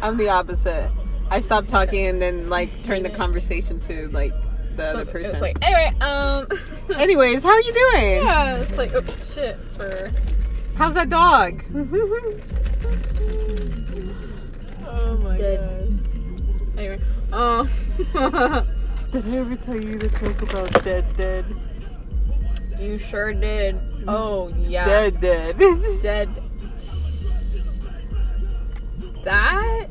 I'm 0.00 0.16
the 0.16 0.28
opposite. 0.28 0.88
I 1.28 1.40
stop 1.40 1.66
talking 1.66 2.06
and 2.06 2.22
then, 2.22 2.48
like, 2.48 2.84
turn 2.84 3.02
the 3.02 3.10
conversation 3.10 3.80
to, 3.80 4.06
like, 4.10 4.32
the 4.76 4.82
So 4.92 4.98
other 5.00 5.04
person. 5.10 5.30
It's 5.32 5.40
like 5.40 5.56
anyway, 5.62 5.92
um 6.00 6.46
Anyways, 6.98 7.42
how 7.42 7.50
are 7.50 7.60
you 7.60 7.72
doing? 7.72 8.24
Yeah, 8.24 8.56
it's 8.56 8.76
like 8.78 8.92
oh 8.94 9.02
shit 9.18 9.56
for 9.76 10.10
How's 10.76 10.94
that 10.94 11.08
dog? 11.08 11.62
oh 14.86 15.18
my 15.22 15.36
Dead. 15.36 15.98
anyway. 16.76 17.00
Um 17.32 17.68
Did 19.12 19.24
I 19.26 19.36
ever 19.36 19.56
tell 19.56 19.76
you 19.80 19.98
the 19.98 20.08
joke 20.08 20.42
about 20.42 20.84
dead 20.84 21.04
dead? 21.16 21.44
You 22.78 22.98
sure 22.98 23.32
did. 23.32 23.76
Oh 24.06 24.52
yeah. 24.58 24.84
Dead 24.84 25.20
dead. 25.20 25.58
Dead. 26.02 26.28
That. 29.24 29.88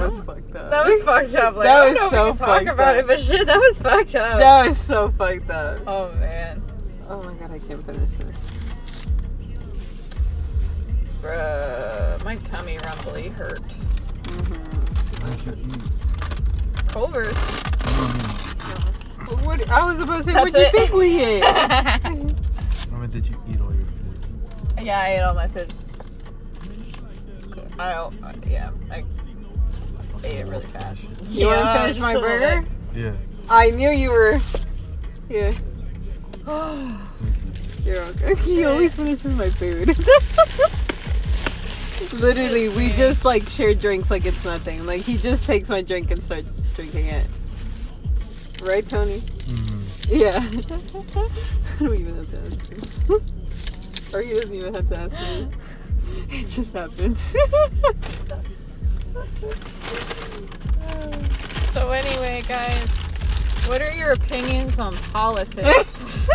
I 0.00 0.04
was 0.06 0.20
fucked 0.20 0.56
up. 0.56 0.70
That 0.70 0.86
was 0.86 1.02
fucked 1.02 1.34
up. 1.36 1.56
Like, 1.56 1.64
That 1.64 1.80
I 1.80 1.84
don't 1.84 1.88
was 1.88 1.96
know 1.96 2.06
if 2.06 2.10
so 2.10 2.24
we 2.24 2.30
can 2.30 2.38
talk 2.38 2.48
fucked 2.48 2.68
about 2.68 2.96
up. 2.96 3.00
it, 3.02 3.06
but 3.06 3.20
shit, 3.20 3.46
that 3.46 3.58
was 3.58 3.78
fucked 3.78 4.14
up. 4.14 4.38
That 4.38 4.66
was 4.66 4.78
so 4.78 5.08
fucked 5.10 5.50
up. 5.50 5.80
Oh 5.86 6.12
man, 6.18 6.62
Oh 7.08 7.22
my 7.22 7.32
god, 7.34 7.50
I 7.52 7.58
can't 7.58 7.84
finish 7.84 8.10
this. 8.10 8.50
bruh, 11.22 12.24
my 12.24 12.36
tummy 12.36 12.78
rumbly 12.84 13.28
hurt. 13.30 13.60
Mm-hmm. 15.20 16.88
Culver's. 16.88 17.32
Mm-hmm. 17.34 19.44
What 19.46 19.70
I 19.70 19.84
was 19.84 19.98
supposed 19.98 20.26
to 20.26 20.32
say, 20.32 20.34
That's 20.34 20.52
what 20.52 20.58
do 20.58 20.66
you 20.66 20.72
think 20.72 20.92
we 20.92 21.24
ate? 21.24 21.42
Mama, 22.90 23.06
did 23.08 23.26
you 23.26 23.40
eat 23.48 23.60
all 23.60 23.72
your 23.72 23.84
food? 23.84 24.18
Yeah, 24.82 24.98
I 24.98 25.08
ate 25.14 25.20
all 25.20 25.34
my 25.34 25.46
food. 25.46 25.72
I 27.78 27.92
don't. 27.94 28.46
Yeah, 28.46 28.70
I 28.90 29.04
ate 30.24 30.40
it 30.40 30.48
really 30.48 30.66
fast. 30.66 31.08
You 31.28 31.46
want 31.46 31.60
to 31.60 31.78
finish 31.82 31.98
my 31.98 32.12
a 32.12 32.14
little 32.14 32.28
burger? 32.28 32.64
Yeah. 32.94 33.12
I 33.48 33.70
knew 33.70 33.90
you 33.90 34.10
were. 34.10 34.40
Yeah. 35.28 35.52
You're 37.84 38.02
okay. 38.02 38.34
He 38.36 38.64
always 38.64 38.96
finishes 38.96 39.36
my 39.36 39.48
food. 39.48 39.88
Literally, 42.20 42.68
we 42.70 42.88
just 42.90 43.24
like 43.24 43.48
share 43.48 43.74
drinks 43.74 44.10
like 44.10 44.26
it's 44.26 44.44
nothing. 44.44 44.84
Like 44.84 45.02
he 45.02 45.16
just 45.16 45.46
takes 45.46 45.70
my 45.70 45.80
drink 45.82 46.10
and 46.10 46.20
starts 46.22 46.66
drinking 46.74 47.06
it. 47.06 47.26
Right, 48.62 48.86
Tony? 48.88 49.20
Mm-hmm. 49.20 49.80
Yeah. 50.10 50.36
I 51.80 51.84
don't 51.84 51.96
even 51.96 52.16
have 52.16 52.30
to 52.30 52.38
ask 52.38 52.68
him. 52.68 52.80
or 54.12 54.20
he 54.22 54.34
doesn't 54.34 54.54
even 54.54 54.74
have 54.74 54.88
to 54.88 54.98
ask 54.98 55.12
me. 55.12 55.48
It 56.30 56.48
just 56.48 56.74
happens. 56.74 57.36
So 61.70 61.88
anyway, 61.90 62.42
guys, 62.48 62.84
what 63.68 63.80
are 63.80 63.92
your 63.92 64.12
opinions 64.12 64.78
on 64.78 64.92
politics? 65.12 66.28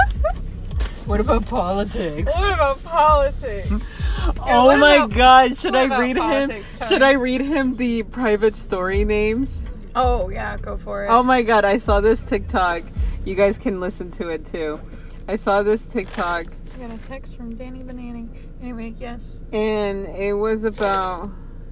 what 1.05 1.19
about 1.19 1.45
politics? 1.45 2.31
what 2.33 2.53
about 2.53 2.83
politics? 2.83 3.93
oh 4.39 4.65
what 4.67 4.79
my 4.79 4.95
about- 4.95 5.13
god, 5.13 5.57
should 5.57 5.75
I 5.75 5.99
read 5.99 6.15
politics, 6.17 6.73
him? 6.73 6.79
Tony? 6.79 6.89
Should 6.89 7.03
I 7.03 7.11
read 7.13 7.41
him 7.41 7.75
the 7.75 8.03
private 8.03 8.55
story 8.55 9.03
names? 9.03 9.63
Oh 9.93 10.29
yeah, 10.29 10.57
go 10.57 10.77
for 10.77 11.05
it. 11.05 11.09
Oh 11.09 11.21
my 11.23 11.41
god, 11.41 11.65
I 11.65 11.77
saw 11.77 11.99
this 11.99 12.21
TikTok. 12.23 12.83
You 13.25 13.35
guys 13.35 13.57
can 13.57 13.79
listen 13.79 14.11
to 14.11 14.29
it 14.29 14.45
too. 14.45 14.79
I 15.27 15.35
saw 15.35 15.63
this 15.63 15.85
TikTok 15.85 16.45
I 16.75 16.77
got 16.87 16.91
a 16.91 16.97
text 17.07 17.35
from 17.35 17.55
Danny 17.55 17.83
Banani. 17.83 18.29
Anyway, 18.61 18.93
yes. 18.97 19.43
and 19.51 20.05
it 20.07 20.33
was 20.33 20.63
about 20.65 21.29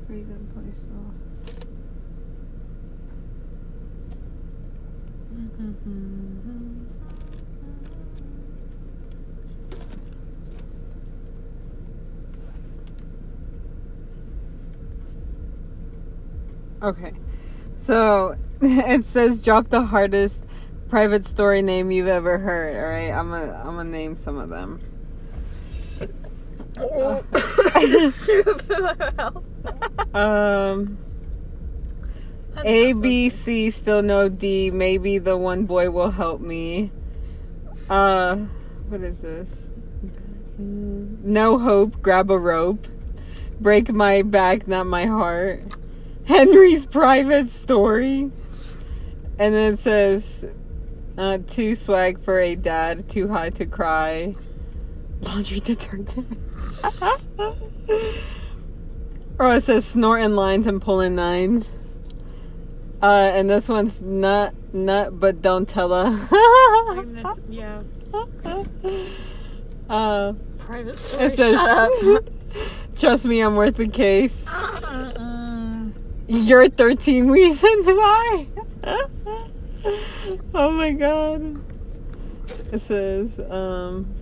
Where 0.08 0.18
you 0.18 0.26
gonna 0.26 0.40
play 0.54 0.72
so? 0.72 0.90
Okay. 16.84 17.14
So 17.78 18.36
it 18.62 19.06
says 19.06 19.44
drop 19.44 19.70
the 19.70 19.84
hardest 19.84 20.46
private 20.90 21.26
story 21.26 21.62
name 21.62 21.92
you've 21.92 22.08
ever 22.08 22.38
heard. 22.38 22.76
All 22.76 22.90
right, 22.90 23.10
I'm 23.10 23.30
gonna 23.30 23.54
I'm 23.54 23.78
gonna 23.78 23.90
name 23.90 24.18
some 24.18 24.38
of 24.38 24.50
them. 24.50 24.82
Um, 30.14 30.98
A 32.66 32.94
B 32.94 33.30
C 33.30 33.70
still 33.70 34.02
no 34.02 34.30
D. 34.30 34.72
Maybe 34.72 35.18
the 35.18 35.38
one 35.38 35.66
boy 35.66 35.90
will 35.92 36.12
help 36.12 36.40
me. 36.42 36.92
Uh, 37.90 38.38
what 38.88 39.02
is 39.02 39.22
this? 39.22 39.70
No 40.58 41.60
hope. 41.60 42.02
Grab 42.02 42.32
a 42.32 42.38
rope. 42.40 42.88
Break 43.60 43.92
my 43.92 44.22
back, 44.22 44.68
not 44.68 44.88
my 44.88 45.06
heart. 45.06 45.76
Henry's 46.26 46.86
private 46.86 47.50
story. 47.50 48.32
And 49.40 49.54
then 49.54 49.74
it 49.74 49.80
says, 49.80 50.46
uh, 51.18 51.40
too 51.48 51.76
swag 51.76 52.20
for 52.20 52.40
a 52.40 52.56
dad, 52.56 53.10
too 53.10 53.28
high 53.28 53.50
to 53.52 53.66
cry. 53.66 54.36
Laundry 55.22 55.60
detergent. 55.60 56.28
oh, 59.40 59.52
it 59.52 59.62
says 59.62 59.86
snorting 59.86 60.36
lines 60.36 60.68
and 60.68 60.82
pulling 60.82 61.16
nines. 61.16 61.83
Uh, 63.04 63.32
and 63.34 63.50
this 63.50 63.68
one's 63.68 64.02
nut, 64.02 64.54
nut, 64.74 65.20
but 65.20 65.42
don't 65.42 65.68
tell 65.68 65.90
her. 65.90 66.10
yeah. 67.50 67.82
uh, 69.90 70.32
Private 70.58 70.98
story. 70.98 71.26
it 71.26 71.32
says, 71.32 72.20
trust 72.98 73.26
me, 73.26 73.42
I'm 73.42 73.58
worth 73.58 73.76
the 73.76 73.90
case. 73.90 74.48
Uh-uh. 74.48 75.88
You're 76.30 76.70
13 76.70 77.28
reasons 77.28 77.88
why. 77.88 78.48
oh 80.56 80.72
my 80.72 80.92
god. 80.94 81.62
It 82.72 82.80
says, 82.80 83.38
um, 83.50 84.16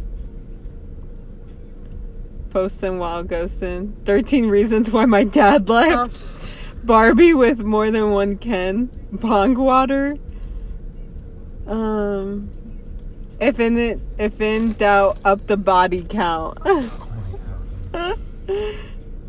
posting 2.50 2.98
while 2.98 3.24
ghosting. 3.24 3.94
13 4.06 4.50
reasons 4.50 4.90
why 4.90 5.06
my 5.06 5.24
dad 5.24 5.70
Oh, 5.70 5.74
left. 5.74 6.56
Barbie 6.84 7.34
with 7.34 7.60
more 7.60 7.92
than 7.92 8.12
one 8.12 8.38
Ken. 8.38 8.90
Pong 9.20 9.56
water. 9.56 10.18
Um, 11.68 12.50
if 13.40 13.60
in 13.60 13.78
it, 13.78 14.00
if 14.18 14.42
in 14.42 14.74
doubt, 14.74 15.20
up 15.24 15.48
the 15.48 15.58
body 15.58 16.04
count. 16.04 16.58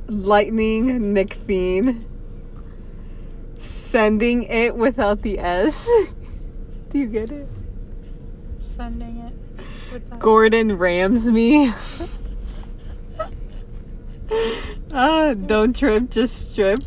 Lightning 0.08 1.12
Nick 1.12 1.34
Fiend. 1.34 2.06
Sending 3.56 4.44
it 4.44 4.74
without 4.74 5.22
the 5.22 5.38
S. 5.38 5.88
Do 6.88 6.98
you 6.98 7.06
get 7.06 7.30
it? 7.30 7.48
Sending 8.56 9.18
it. 9.18 10.18
Gordon 10.18 10.78
Ramsay. 10.78 11.70
Ah, 14.94 15.34
don't 15.34 15.76
trip, 15.76 16.10
just 16.10 16.52
strip. 16.52 16.80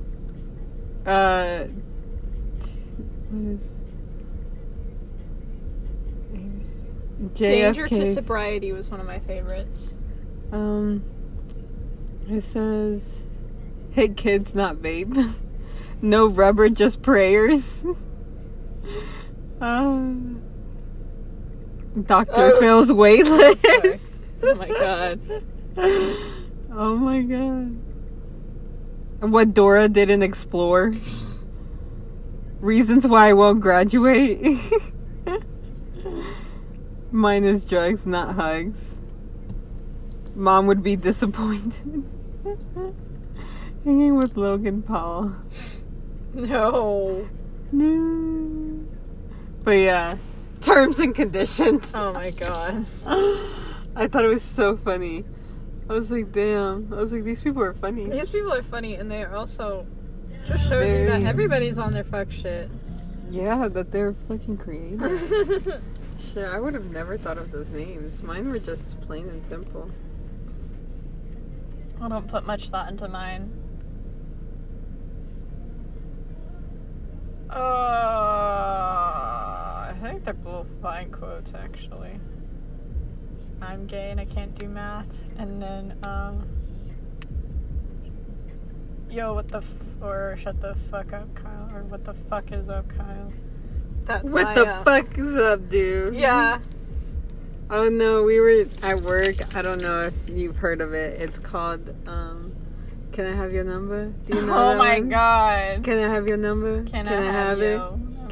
Uh, 1.06 1.66
what 3.30 3.54
is 3.54 3.78
Danger 7.34 7.88
to 7.88 8.06
sobriety 8.06 8.72
was 8.72 8.90
one 8.90 9.00
of 9.00 9.06
my 9.06 9.20
favorites. 9.20 9.96
Um, 10.52 11.04
it 12.30 12.42
says, 12.42 13.26
"Hit 13.92 14.18
kids, 14.18 14.54
not 14.56 14.82
babe. 14.82 15.16
no 16.02 16.28
rubber, 16.28 16.70
just 16.70 17.02
prayers." 17.02 17.86
um, 19.62 20.42
Doctor 22.06 22.34
Oh. 22.36 22.60
Phil's 22.60 22.92
wait 22.92 23.28
list. 23.28 23.66
Oh 24.44 24.56
my 24.56 24.68
god. 24.68 25.20
oh 26.72 26.96
my 26.98 27.22
god. 27.22 27.78
What 29.32 29.54
Dora 29.54 29.88
didn't 29.88 30.24
explore. 30.24 30.94
Reasons 32.60 33.08
why 33.08 33.30
I 33.30 33.34
won't 33.34 33.60
graduate. 33.62 34.58
Mine 37.12 37.44
is 37.44 37.66
drugs, 37.66 38.06
not 38.06 38.36
hugs. 38.36 39.00
Mom 40.36 40.68
would 40.68 40.84
be 40.84 40.96
disappointed. 40.96 42.04
Hanging 43.86 44.16
with 44.16 44.36
Logan 44.36 44.82
Paul. 44.82 45.36
No. 46.34 47.28
No. 47.72 48.86
But 49.64 49.72
yeah, 49.72 50.18
terms 50.62 51.00
and 51.00 51.16
conditions. 51.16 51.94
Oh 51.96 52.14
my 52.14 52.32
god. 52.32 52.86
I 53.96 54.08
thought 54.08 54.26
it 54.26 54.30
was 54.30 54.44
so 54.44 54.76
funny. 54.76 55.24
I 55.90 55.94
was 55.94 56.10
like, 56.10 56.32
damn. 56.32 56.92
I 56.92 56.98
was 56.98 57.12
like, 57.12 57.24
these 57.24 57.42
people 57.42 57.62
are 57.64 57.74
funny. 57.74 58.10
These 58.10 58.30
people 58.30 58.52
are 58.54 58.64
funny 58.64 58.96
and 58.96 59.10
they 59.10 59.24
are 59.24 59.36
also 59.36 59.86
just 60.48 60.68
shows 60.70 60.90
you 60.90 61.06
that 61.08 61.24
everybody's 61.24 61.78
on 61.78 61.92
their 61.92 62.04
fuck 62.04 62.32
shit. 62.32 62.70
Yeah, 63.30 63.68
that 63.68 63.92
they're 63.92 64.14
fucking 64.14 64.58
creative. 64.58 65.02
Shit, 66.20 66.46
I 66.46 66.60
would 66.60 66.74
have 66.74 66.92
never 66.92 67.18
thought 67.18 67.38
of 67.38 67.52
those 67.52 67.70
names. 67.70 68.24
Mine 68.24 68.50
were 68.50 68.60
just 68.60 69.00
plain 69.02 69.28
and 69.28 69.46
simple. 69.46 69.90
I 72.02 72.08
don't 72.08 72.28
put 72.28 72.46
much 72.46 72.70
thought 72.70 72.90
into 72.90 73.08
mine. 73.08 73.52
Uh, 77.50 77.54
I 79.90 79.96
think 80.02 80.24
they're 80.24 80.34
both 80.34 80.76
fine 80.82 81.12
quotes 81.12 81.54
actually. 81.54 82.20
I'm 83.66 83.88
gay 83.88 84.12
and 84.12 84.20
I 84.20 84.26
can't 84.26 84.54
do 84.56 84.68
math, 84.68 85.08
and 85.38 85.62
then 85.62 85.98
um, 86.04 86.48
yo, 89.10 89.34
what 89.34 89.48
the 89.48 89.60
f- 89.60 89.74
or 90.02 90.38
shut 90.40 90.62
the 90.62 90.76
fuck 90.76 91.14
up, 91.14 91.34
Kyle, 91.36 91.70
or 91.74 91.84
what 91.84 92.04
the 92.04 92.14
fuck 92.14 92.52
is 92.52 92.70
up, 92.70 92.88
Kyle? 92.90 93.32
That's 94.06 94.34
what 94.34 94.44
my, 94.44 94.54
the 94.54 94.68
uh, 94.68 94.84
fuck 94.84 95.18
is 95.18 95.36
up, 95.36 95.68
dude? 95.68 96.16
Yeah, 96.16 96.60
Oh 97.70 97.90
no, 97.90 98.24
we 98.24 98.40
were 98.40 98.66
at 98.84 99.02
work. 99.02 99.56
I 99.56 99.64
don't 99.64 99.82
know 99.82 100.04
if 100.04 100.14
you've 100.30 100.58
heard 100.58 100.82
of 100.82 100.94
it. 100.94 101.20
It's 101.20 101.40
called, 101.40 101.96
um, 102.08 102.56
Can 103.12 103.26
I 103.26 103.36
have 103.36 103.54
your 103.54 103.64
number? 103.64 104.14
Do 104.28 104.38
you 104.38 104.46
know 104.46 104.74
oh 104.74 104.78
my 104.78 105.00
one? 105.00 105.10
god. 105.10 105.84
Can 105.84 105.98
I 105.98 106.08
have 106.08 106.28
your 106.28 106.38
number? 106.38 106.84
Can, 106.84 107.08
I, 107.08 107.32
have, 107.32 107.62
it? 107.62 107.82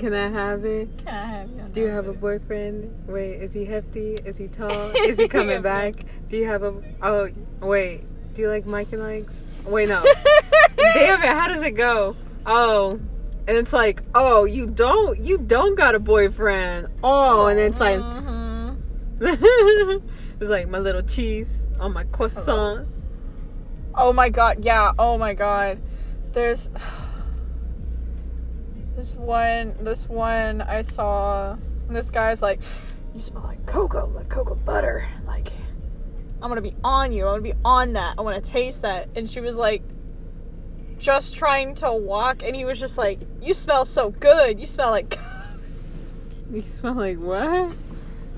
Can 0.03 0.13
I 0.13 0.27
have 0.27 0.65
it? 0.65 0.89
Can 0.97 1.07
I 1.15 1.25
have 1.27 1.49
you? 1.49 1.63
Do 1.71 1.79
you 1.79 1.87
have 1.87 2.07
a 2.09 2.13
boyfriend? 2.13 3.07
Wait, 3.07 3.35
is 3.41 3.53
he 3.53 3.63
hefty? 3.63 4.15
Is 4.15 4.37
he 4.37 4.49
tall? 4.49 4.69
Is 4.97 5.17
he 5.17 5.29
coming 5.29 5.61
back? 5.71 5.93
Do 6.27 6.35
you 6.35 6.45
have 6.45 6.61
a? 6.61 6.73
Oh, 7.01 7.29
wait. 7.61 8.03
Do 8.33 8.41
you 8.41 8.49
like 8.49 8.65
Mike 8.65 8.91
and 8.91 9.01
Ikes? 9.01 9.39
Wait, 9.65 9.87
no. 9.87 10.03
Damn 10.75 11.21
it! 11.23 11.27
How 11.29 11.47
does 11.47 11.61
it 11.61 11.71
go? 11.71 12.17
Oh, 12.45 12.99
and 13.47 13.55
it's 13.57 13.71
like, 13.71 14.03
oh, 14.13 14.43
you 14.43 14.67
don't, 14.67 15.17
you 15.21 15.37
don't 15.37 15.77
got 15.77 15.95
a 15.95 15.99
boyfriend. 15.99 16.87
Oh, 17.01 17.47
and 17.47 17.57
it's 17.57 17.79
like, 17.79 17.99
Mhm. 18.01 18.75
it's 19.21 20.49
like 20.49 20.67
my 20.67 20.79
little 20.79 21.03
cheese 21.03 21.65
on 21.79 21.93
my 21.93 22.03
croissant. 22.03 22.89
Oh 23.95 24.11
my 24.11 24.27
god, 24.27 24.65
yeah, 24.65 24.91
oh 24.99 25.17
my 25.17 25.33
god. 25.33 25.79
There's 26.33 26.69
this 28.95 29.15
one 29.15 29.75
this 29.81 30.07
one 30.07 30.61
I 30.61 30.81
saw 30.81 31.57
this 31.89 32.11
guy's 32.11 32.41
like, 32.41 32.61
You 33.13 33.21
smell 33.21 33.43
like 33.43 33.65
cocoa, 33.65 34.07
like 34.07 34.29
cocoa 34.29 34.55
butter. 34.55 35.07
Like 35.25 35.49
I'm 36.41 36.49
gonna 36.49 36.61
be 36.61 36.75
on 36.83 37.13
you, 37.13 37.25
I'm 37.27 37.33
gonna 37.33 37.41
be 37.41 37.59
on 37.63 37.93
that, 37.93 38.15
I 38.17 38.21
wanna 38.21 38.41
taste 38.41 38.81
that. 38.81 39.09
And 39.15 39.29
she 39.29 39.41
was 39.41 39.57
like 39.57 39.83
just 40.97 41.35
trying 41.35 41.75
to 41.75 41.91
walk 41.91 42.43
and 42.43 42.55
he 42.55 42.65
was 42.65 42.79
just 42.79 42.97
like, 42.97 43.19
You 43.41 43.53
smell 43.53 43.85
so 43.85 44.09
good, 44.09 44.59
you 44.59 44.65
smell 44.65 44.91
like 44.91 45.17
You 46.51 46.61
smell 46.61 46.95
like 46.95 47.17
what? 47.17 47.75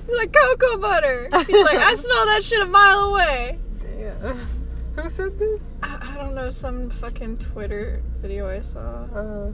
He's 0.06 0.16
like 0.16 0.32
cocoa 0.32 0.78
butter. 0.78 1.28
He's 1.46 1.64
like, 1.64 1.78
I 1.78 1.94
smell 1.94 2.26
that 2.26 2.44
shit 2.44 2.60
a 2.60 2.66
mile 2.66 3.10
away. 3.10 3.58
Damn. 3.82 4.36
Who 4.96 5.10
said 5.10 5.38
this? 5.38 5.72
I, 5.82 6.12
I 6.12 6.16
don't 6.16 6.34
know, 6.34 6.48
some 6.48 6.88
fucking 6.88 7.38
Twitter 7.38 8.02
video 8.22 8.48
I 8.48 8.60
saw. 8.60 9.04
Uh, 9.04 9.52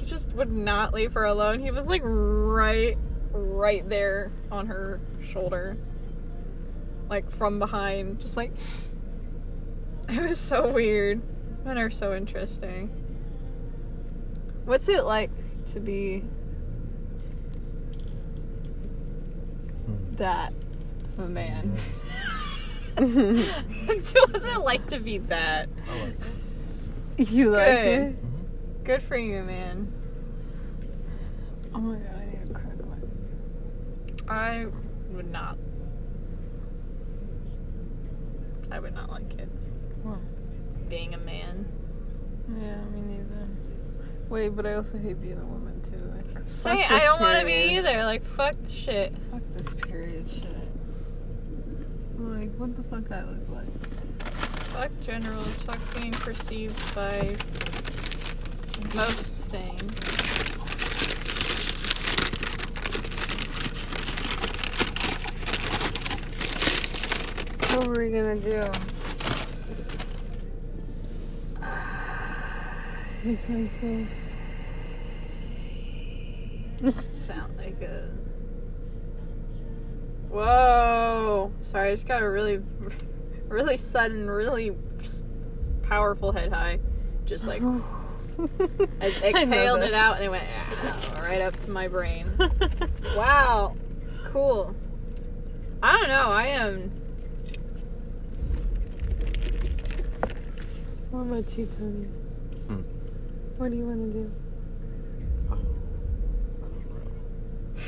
he 0.00 0.06
just 0.06 0.32
would 0.32 0.50
not 0.50 0.94
leave 0.94 1.12
her 1.12 1.24
alone. 1.24 1.60
He 1.60 1.70
was 1.70 1.86
like 1.86 2.00
right 2.04 2.96
right 3.32 3.86
there 3.88 4.32
on 4.50 4.66
her 4.66 5.00
shoulder. 5.22 5.76
Like 7.08 7.30
from 7.30 7.58
behind. 7.58 8.20
Just 8.20 8.36
like 8.36 8.52
it 10.08 10.22
was 10.22 10.38
so 10.38 10.68
weird. 10.68 11.20
Men 11.64 11.76
are 11.76 11.90
so 11.90 12.14
interesting. 12.14 12.88
What's 14.64 14.88
it 14.88 15.04
like 15.04 15.30
to 15.66 15.80
be 15.80 16.20
hmm. 19.84 20.14
that 20.16 20.54
of 21.18 21.26
a 21.26 21.28
man? 21.28 21.76
Hmm. 22.96 23.40
What's 23.86 24.14
it 24.14 24.60
like 24.60 24.86
to 24.88 24.98
be 24.98 25.18
that? 25.18 25.68
I 25.88 26.00
like 26.00 26.16
it. 27.18 27.30
you 27.30 27.50
like 27.50 27.66
Good. 27.66 28.02
it? 28.02 28.16
Good 28.84 29.02
for 29.02 29.16
you, 29.16 29.42
man. 29.42 29.92
Oh 31.74 31.78
my 31.78 31.96
god, 31.96 32.14
I 32.16 32.24
need 32.26 32.46
to 32.48 32.54
crack 32.54 32.76
my. 32.86 34.32
I 34.32 34.66
would 35.10 35.30
not. 35.30 35.58
I 38.70 38.78
would 38.78 38.94
not 38.94 39.10
like 39.10 39.34
it. 39.38 39.48
What? 40.02 40.18
Being 40.88 41.14
a 41.14 41.18
man. 41.18 41.66
Yeah, 42.60 42.82
me 42.86 43.00
neither. 43.00 43.48
Wait, 44.28 44.48
but 44.50 44.66
I 44.66 44.74
also 44.74 44.98
hate 44.98 45.20
being 45.20 45.38
a 45.38 45.44
woman 45.44 45.80
too. 45.82 45.96
Say, 46.42 46.82
fuck 46.82 46.90
I 46.90 47.04
don't 47.04 47.20
want 47.20 47.38
to 47.38 47.44
be 47.44 47.76
either. 47.76 48.04
Like, 48.04 48.24
fuck 48.24 48.54
the 48.62 48.70
shit. 48.70 49.12
Fuck 49.30 49.42
this 49.50 49.72
period 49.74 50.28
shit. 50.28 50.46
Like, 52.18 52.54
what 52.56 52.76
the 52.76 52.82
fuck 52.84 53.10
I 53.12 53.24
look 53.24 53.48
like? 53.50 53.86
Fuck 54.70 54.90
generals. 55.02 55.52
Fuck 55.62 55.78
being 56.00 56.12
perceived 56.12 56.94
by 56.94 57.36
most 58.94 59.36
things. 59.36 60.00
What 67.72 67.86
were 67.86 68.04
we 68.04 68.10
gonna 68.10 68.36
do? 68.36 68.64
Besides 73.24 73.76
this. 73.76 74.30
Sound 76.88 77.56
like 77.58 77.80
a. 77.82 78.08
Whoa! 80.30 81.52
Sorry, 81.62 81.90
I 81.90 81.94
just 81.94 82.08
got 82.08 82.22
a 82.22 82.30
really, 82.30 82.62
really 83.48 83.76
sudden, 83.76 84.30
really 84.30 84.72
powerful 85.82 86.32
head 86.32 86.52
high. 86.52 86.80
Just 87.26 87.46
like 87.46 87.62
I 89.00 89.10
just 89.10 89.22
exhaled 89.22 89.82
it 89.82 89.94
out 89.94 90.16
and 90.16 90.24
it 90.24 90.30
went 90.30 90.44
"Ah," 90.84 91.20
right 91.22 91.40
up 91.40 91.58
to 91.60 91.70
my 91.70 91.88
brain. 91.88 92.26
wow, 93.16 93.74
cool. 94.24 94.74
I 95.82 95.92
don't 95.98 96.08
know. 96.08 96.28
I 96.30 96.46
am. 96.48 96.90
What 101.10 101.20
about 101.22 101.58
you, 101.58 101.66
Tony? 101.66 102.04
Hmm. 102.68 102.80
What 103.58 103.70
do 103.70 103.76
you 103.76 103.84
want 103.84 104.12
to 104.12 104.18
do? 104.18 104.32
Oh, 105.50 105.54
I 105.54 105.56
don't 105.56 106.90
know. 106.90 107.02
I 107.76 107.80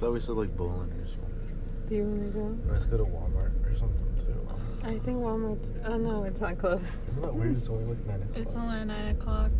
thought 0.00 0.12
we 0.12 0.20
said 0.20 0.36
like 0.36 0.56
bowling 0.56 0.92
or 0.92 1.06
something. 1.06 1.58
Do 1.88 1.94
you 1.96 2.04
want 2.04 2.32
to 2.32 2.38
go? 2.38 2.72
Let's 2.72 2.86
go 2.86 2.96
to 2.98 3.04
Walmart 3.04 3.52
or 3.70 3.76
something 3.76 4.06
too. 4.24 4.48
I 4.86 4.98
think 4.98 5.18
Walmart. 5.18 5.58
Oh 5.84 5.96
no, 5.96 6.24
it's 6.24 6.40
not 6.40 6.58
closed. 6.58 6.98
Isn't 7.08 7.22
that 7.22 7.34
weird? 7.34 7.56
It's 7.56 7.68
only 7.68 7.86
like 7.86 8.06
9 8.06 8.14
o'clock. 8.22 8.36
It's 8.38 8.54
only 8.54 8.84
nine 8.84 9.08
o'clock. 9.16 9.52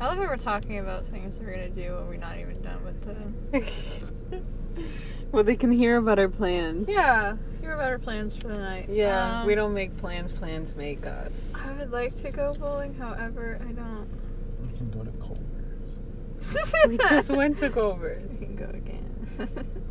I 0.00 0.06
love 0.06 0.16
how 0.18 0.24
we're 0.28 0.36
talking 0.36 0.78
about 0.78 1.04
things 1.06 1.38
we're 1.38 1.50
gonna 1.50 1.68
do 1.70 1.96
when 1.96 2.06
we're 2.08 2.16
not 2.16 2.38
even 2.38 2.60
done 2.62 2.84
with 2.84 3.02
them. 3.02 4.84
well, 5.32 5.42
they 5.42 5.56
can 5.56 5.72
hear 5.72 5.96
about 5.96 6.18
our 6.20 6.28
plans. 6.28 6.88
Yeah, 6.88 7.36
hear 7.60 7.72
about 7.72 7.88
our 7.90 7.98
plans 7.98 8.36
for 8.36 8.46
the 8.48 8.58
night. 8.58 8.88
Yeah, 8.88 9.40
Um, 9.40 9.46
we 9.46 9.54
don't 9.56 9.74
make 9.74 9.96
plans. 9.96 10.30
Plans 10.30 10.76
make 10.76 11.04
us. 11.04 11.66
I 11.66 11.72
would 11.78 11.90
like 11.90 12.14
to 12.22 12.30
go 12.30 12.52
bowling, 12.54 12.94
however, 12.94 13.58
I 13.68 13.72
don't. 13.72 14.08
We 14.62 14.76
can 14.76 14.88
go 14.90 15.02
to 15.02 15.10
Culver's. 15.18 16.74
we 16.88 16.96
just 16.98 17.30
went 17.30 17.58
to 17.58 17.66
We 17.68 17.74
Culver's. 17.74 18.38
can 18.38 18.54
go 18.56 18.66
again. 18.66 19.04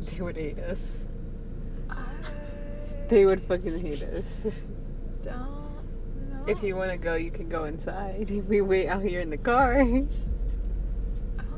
They 0.00 0.22
would 0.22 0.36
hate 0.36 0.58
us. 0.60 0.98
I 1.90 1.96
They 3.08 3.26
would 3.26 3.42
fucking 3.42 3.78
hate 3.80 4.02
us. 4.04 4.62
don't 5.24 5.36
know. 5.36 5.57
If 6.48 6.62
you 6.62 6.76
want 6.76 6.90
to 6.90 6.96
go, 6.96 7.14
you 7.14 7.30
can 7.30 7.48
go 7.48 7.64
inside. 7.64 8.30
We 8.48 8.60
wait 8.60 8.88
out 8.88 9.02
here 9.02 9.20
in 9.20 9.30
the 9.30 9.36
car. 9.36 9.80
I 9.80 9.82
don't 9.84 10.08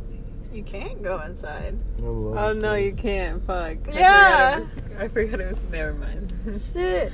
think 0.09 0.24
you 0.53 0.62
can't 0.64 1.03
go 1.03 1.20
inside. 1.20 1.79
Oh 2.03 2.53
no, 2.53 2.74
you 2.74 2.92
can't. 2.92 3.44
Fuck. 3.46 3.88
I 3.88 3.92
Yeah. 3.92 4.55
forgot 4.59 4.61
it- 4.62 4.96
I 5.00 5.09
forgot 5.09 5.40
it 5.40 5.50
was. 5.50 5.59
Never 5.70 5.94
mind. 5.94 6.33
Shit. 6.72 7.12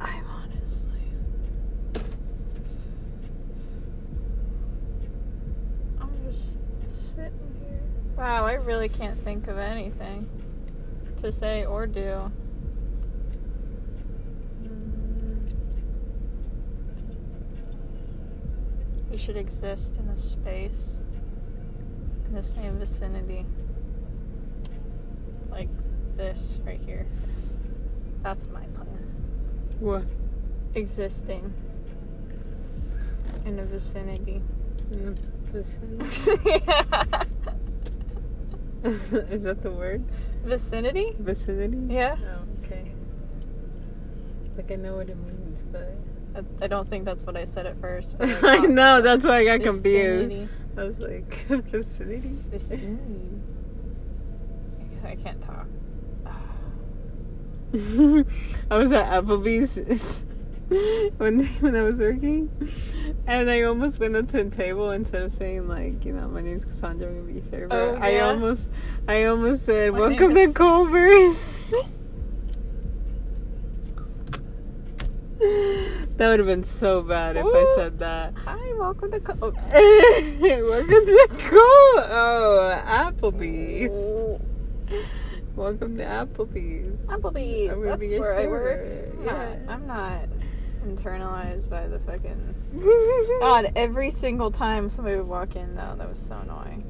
I'm 0.00 0.24
honestly. 0.28 0.88
I'm 6.00 6.10
just 6.26 6.58
sitting 6.86 7.32
here. 7.60 7.80
Wow, 8.16 8.46
I 8.46 8.54
really 8.54 8.88
can't 8.88 9.18
think 9.18 9.48
of 9.48 9.58
anything 9.58 10.28
to 11.20 11.30
say 11.30 11.64
or 11.66 11.86
do. 11.86 12.30
Mm. 14.62 15.50
We 19.10 19.16
should 19.30 19.36
exist 19.36 19.96
in 19.96 20.08
a 20.08 20.18
space 20.18 20.98
in 22.26 22.34
the 22.34 22.42
same 22.42 22.80
vicinity. 22.80 23.46
Like 25.48 25.68
this 26.16 26.58
right 26.66 26.80
here. 26.80 27.06
That's 28.24 28.48
my 28.48 28.64
plan. 28.74 28.88
What? 29.78 30.04
Existing 30.74 31.54
in 33.44 33.60
a 33.60 33.64
vicinity. 33.64 34.42
In 34.90 35.04
the 35.04 35.16
vicinity? 35.52 36.42
yeah. 36.66 37.22
Is 39.30 39.44
that 39.44 39.62
the 39.62 39.70
word? 39.70 40.04
Vicinity? 40.42 41.14
Vicinity? 41.20 41.94
Yeah. 41.94 42.16
Oh, 42.20 42.64
okay. 42.64 42.90
Like 44.56 44.72
I 44.72 44.74
know 44.74 44.96
what 44.96 45.08
it 45.08 45.16
means, 45.18 45.62
but 45.70 45.94
I, 46.34 46.64
I 46.64 46.66
don't 46.68 46.86
think 46.86 47.04
that's 47.04 47.24
what 47.24 47.36
I 47.36 47.44
said 47.44 47.66
at 47.66 47.80
first. 47.80 48.16
I 48.20 48.36
I 48.42 48.58
know 48.60 49.00
that's 49.00 49.24
why 49.24 49.38
I 49.38 49.44
got 49.44 49.62
confused. 49.62 50.48
I 50.76 50.84
was 50.84 50.98
like, 50.98 51.34
vicinity. 51.48 52.36
Vicinity. 52.50 53.40
I 55.04 55.16
can't 55.16 55.40
talk. 55.42 55.66
I 58.70 58.76
was 58.76 58.92
at 58.92 59.06
Applebee's 59.06 60.24
when 61.18 61.44
when 61.46 61.74
I 61.74 61.82
was 61.82 61.98
working, 61.98 62.48
and 63.26 63.50
I 63.50 63.62
almost 63.62 63.98
went 63.98 64.14
up 64.14 64.28
to 64.28 64.40
a 64.40 64.48
table 64.48 64.90
instead 64.92 65.22
of 65.22 65.32
saying 65.32 65.66
like, 65.68 66.04
you 66.04 66.12
know, 66.12 66.28
my 66.28 66.42
name's 66.42 66.64
Cassandra, 66.64 67.08
I'm 67.08 67.14
gonna 67.14 67.26
be 67.26 67.32
your 67.34 67.42
server. 67.42 67.68
Oh, 67.74 67.96
I 68.00 68.20
almost, 68.20 68.70
I 69.08 69.24
almost 69.24 69.64
said, 69.64 69.92
My 69.92 69.98
"Welcome 70.00 70.34
to 70.34 70.40
is- 70.40 70.52
Culver's." 70.52 71.74
That 76.20 76.28
would 76.28 76.38
have 76.38 76.46
been 76.46 76.62
so 76.62 77.00
bad 77.00 77.38
if 77.38 77.46
I 77.46 77.74
said 77.76 77.98
that. 78.00 78.34
Hi, 78.44 78.74
welcome 78.74 79.10
to. 79.10 79.20
Co- 79.20 79.38
oh. 79.40 79.52
Welcome 80.42 81.06
to 81.06 81.28
Col. 81.30 82.04
Oh, 82.14 82.82
Applebee's. 82.84 83.90
Oh. 83.90 84.38
Welcome 85.56 85.96
to 85.96 86.04
Applebee's. 86.04 87.06
Applebee's. 87.06 87.72
I'm 87.72 87.80
That's 87.80 88.12
where 88.12 88.38
I 88.38 88.46
work. 88.48 88.86
Yeah. 89.24 89.24
Yeah. 89.24 89.72
I'm 89.72 89.86
not 89.86 90.28
internalized 90.84 91.70
by 91.70 91.86
the 91.86 91.98
fucking. 92.00 92.54
God, 93.40 93.72
every 93.74 94.10
single 94.10 94.50
time 94.50 94.90
somebody 94.90 95.16
would 95.16 95.26
walk 95.26 95.56
in, 95.56 95.74
though, 95.74 95.94
that 95.96 96.06
was 96.06 96.18
so 96.18 96.36
annoying. 96.36 96.84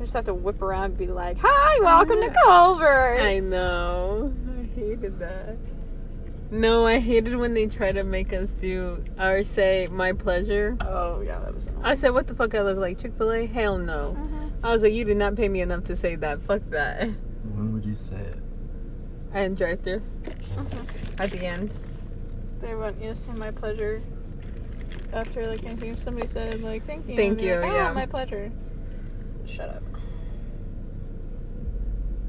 I 0.00 0.04
just 0.04 0.14
have 0.14 0.24
to 0.24 0.32
whip 0.32 0.62
around 0.62 0.84
and 0.84 0.96
be 0.96 1.06
like, 1.06 1.36
"Hi, 1.38 1.76
oh, 1.80 1.84
welcome 1.84 2.18
to 2.22 2.34
Culver's." 2.44 3.20
I 3.20 3.40
know. 3.40 4.32
I 4.58 4.62
hated 4.74 5.18
that. 5.18 5.58
No, 6.52 6.86
I 6.86 6.98
hated 6.98 7.34
when 7.36 7.54
they 7.54 7.66
try 7.66 7.92
to 7.92 8.04
make 8.04 8.30
us 8.34 8.52
do 8.52 9.02
or 9.18 9.42
say 9.42 9.88
my 9.90 10.12
pleasure. 10.12 10.76
Oh 10.82 11.22
yeah, 11.22 11.38
that 11.38 11.54
was 11.54 11.68
annoying. 11.68 11.84
I 11.84 11.94
said, 11.94 12.10
"What 12.10 12.26
the 12.26 12.34
fuck? 12.34 12.54
I 12.54 12.60
look 12.60 12.76
like 12.76 12.98
Chick 13.00 13.14
Fil 13.16 13.32
A? 13.32 13.46
Hell 13.46 13.78
no." 13.78 14.18
Mhm. 14.20 14.50
I 14.62 14.70
was 14.70 14.82
like, 14.82 14.92
"You 14.92 15.06
did 15.06 15.16
not 15.16 15.34
pay 15.34 15.48
me 15.48 15.62
enough 15.62 15.84
to 15.84 15.96
say 15.96 16.14
that. 16.16 16.42
Fuck 16.42 16.60
that." 16.68 17.08
When 17.54 17.72
would 17.72 17.86
you 17.86 17.96
say 17.96 18.16
it? 18.16 18.38
And 19.32 19.56
drive 19.56 19.80
through 19.80 20.02
Mhm. 20.24 21.20
at 21.20 21.30
the 21.30 21.40
end. 21.46 21.70
They 22.60 22.74
want 22.74 23.00
you 23.00 23.08
to 23.10 23.16
say 23.16 23.32
my 23.32 23.50
pleasure 23.50 24.02
after 25.10 25.46
like 25.46 25.64
anything. 25.64 25.92
If 25.92 26.02
somebody 26.02 26.26
said 26.26 26.62
like 26.62 26.84
thank 26.84 27.08
you, 27.08 27.16
Thank 27.16 27.40
you, 27.40 27.54
like, 27.54 27.70
oh, 27.70 27.74
yeah. 27.74 27.92
my 27.94 28.04
pleasure. 28.04 28.52
Shut 29.46 29.70
up. 29.70 29.82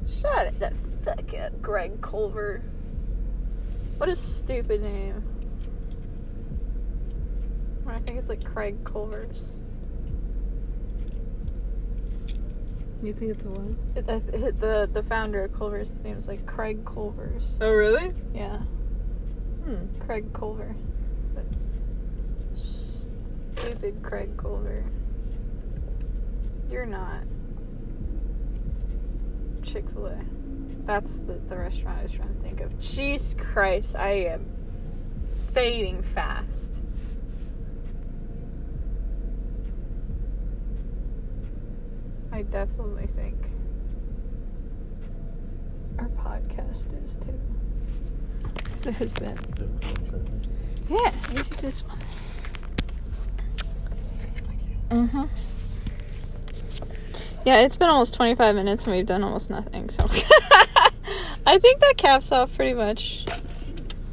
Shut 0.06 0.46
it, 0.46 0.58
that 0.60 0.74
fucking 1.04 1.58
Greg 1.60 2.00
Culver. 2.00 2.62
What 3.98 4.08
a 4.08 4.16
stupid 4.16 4.82
name. 4.82 5.22
I 7.86 7.98
think 8.00 8.18
it's 8.18 8.28
like 8.28 8.44
Craig 8.44 8.82
Culver's. 8.84 9.58
You 13.02 13.12
think 13.12 13.32
it's 13.32 13.44
a 13.44 13.48
what? 13.48 13.76
It, 13.96 14.24
it- 14.34 14.60
the 14.60 14.88
the 14.92 15.02
founder 15.02 15.44
of 15.44 15.52
Culver's 15.52 15.90
his 15.92 16.02
name 16.02 16.16
is 16.16 16.26
like 16.26 16.44
Craig 16.46 16.84
Culver's. 16.84 17.58
Oh, 17.60 17.72
really? 17.72 18.12
Yeah, 18.34 18.58
Hmm. 19.64 19.86
Craig 20.00 20.32
Culver. 20.32 20.74
But 21.34 21.44
stupid 22.58 24.02
Craig 24.02 24.36
Culver. 24.36 24.84
You're 26.70 26.86
not. 26.86 27.22
Chick 29.62 29.88
fil 29.90 30.06
A. 30.06 30.18
That's 30.84 31.20
the, 31.20 31.34
the 31.34 31.56
restaurant 31.56 31.98
I 31.98 32.02
was 32.02 32.12
trying 32.12 32.34
to 32.34 32.40
think 32.40 32.60
of. 32.60 32.78
Jeez 32.78 33.38
Christ, 33.38 33.96
I 33.96 34.10
am 34.10 34.46
fading 35.52 36.02
fast. 36.02 36.82
I 42.32 42.42
definitely 42.42 43.06
think 43.06 43.36
our 45.98 46.08
podcast 46.08 47.04
is 47.04 47.16
too. 47.16 47.40
It 48.86 48.92
has 48.96 49.12
been. 49.12 49.38
Yeah, 50.90 51.10
this 51.30 51.50
is 51.50 51.60
this 51.60 51.82
one. 51.84 51.98
Mm-hmm. 54.90 55.24
Yeah, 57.46 57.60
it's 57.60 57.76
been 57.76 57.88
almost 57.88 58.14
25 58.14 58.54
minutes 58.54 58.86
and 58.86 58.94
we've 58.94 59.06
done 59.06 59.24
almost 59.24 59.48
nothing, 59.48 59.88
so. 59.88 60.06
I 61.46 61.58
think 61.58 61.80
that 61.80 61.94
caps 61.96 62.32
off 62.32 62.56
pretty 62.56 62.74
much 62.74 63.26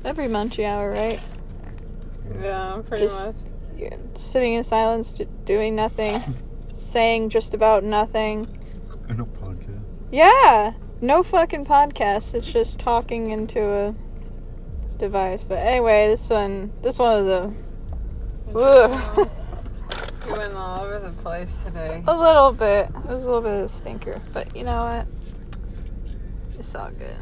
every 0.04 0.28
munchy 0.28 0.66
hour, 0.66 0.92
right? 0.92 1.20
Yeah, 2.42 2.82
pretty 2.88 3.04
Just- 3.06 3.26
much. 3.28 3.36
You're 3.78 3.98
sitting 4.14 4.54
in 4.54 4.64
silence, 4.64 5.20
doing 5.46 5.76
nothing, 5.76 6.20
saying 6.72 7.30
just 7.30 7.54
about 7.56 7.84
nothing. 7.84 8.46
I 9.10 9.14
know 9.14 9.26
podcast. 9.26 9.82
Yeah, 10.12 10.74
no 11.02 11.24
fucking 11.24 11.66
podcast. 11.66 12.36
It's 12.36 12.52
just 12.52 12.78
talking 12.80 13.32
into 13.32 13.60
a 13.64 13.96
device. 14.98 15.44
But 15.44 15.60
anyway, 15.60 16.10
this 16.10 16.30
one, 16.30 16.72
this 16.84 17.00
one 17.00 17.26
was 17.26 17.28
a, 17.28 17.54
Ugh. 18.56 19.30
You 20.28 20.38
went 20.38 20.54
all 20.54 20.84
over 20.86 21.00
the 21.00 21.12
place 21.22 21.58
today. 21.66 22.04
a 22.08 22.16
little 22.16 22.52
bit. 22.54 22.90
It 22.90 23.10
was 23.10 23.26
a 23.26 23.32
little 23.32 23.42
bit 23.42 23.58
of 23.60 23.66
a 23.66 23.70
stinker, 23.70 24.22
but 24.34 24.56
you 24.56 24.64
know 24.64 24.84
what? 24.86 25.08
It's 26.62 26.76
all 26.76 26.92
good. 26.92 27.18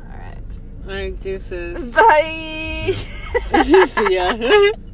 All 0.00 0.18
right. 0.18 0.42
Alright, 0.84 1.20
deuces. 1.20 1.94
Bye. 1.94 2.90
See 3.86 4.14
ya. 4.16 4.72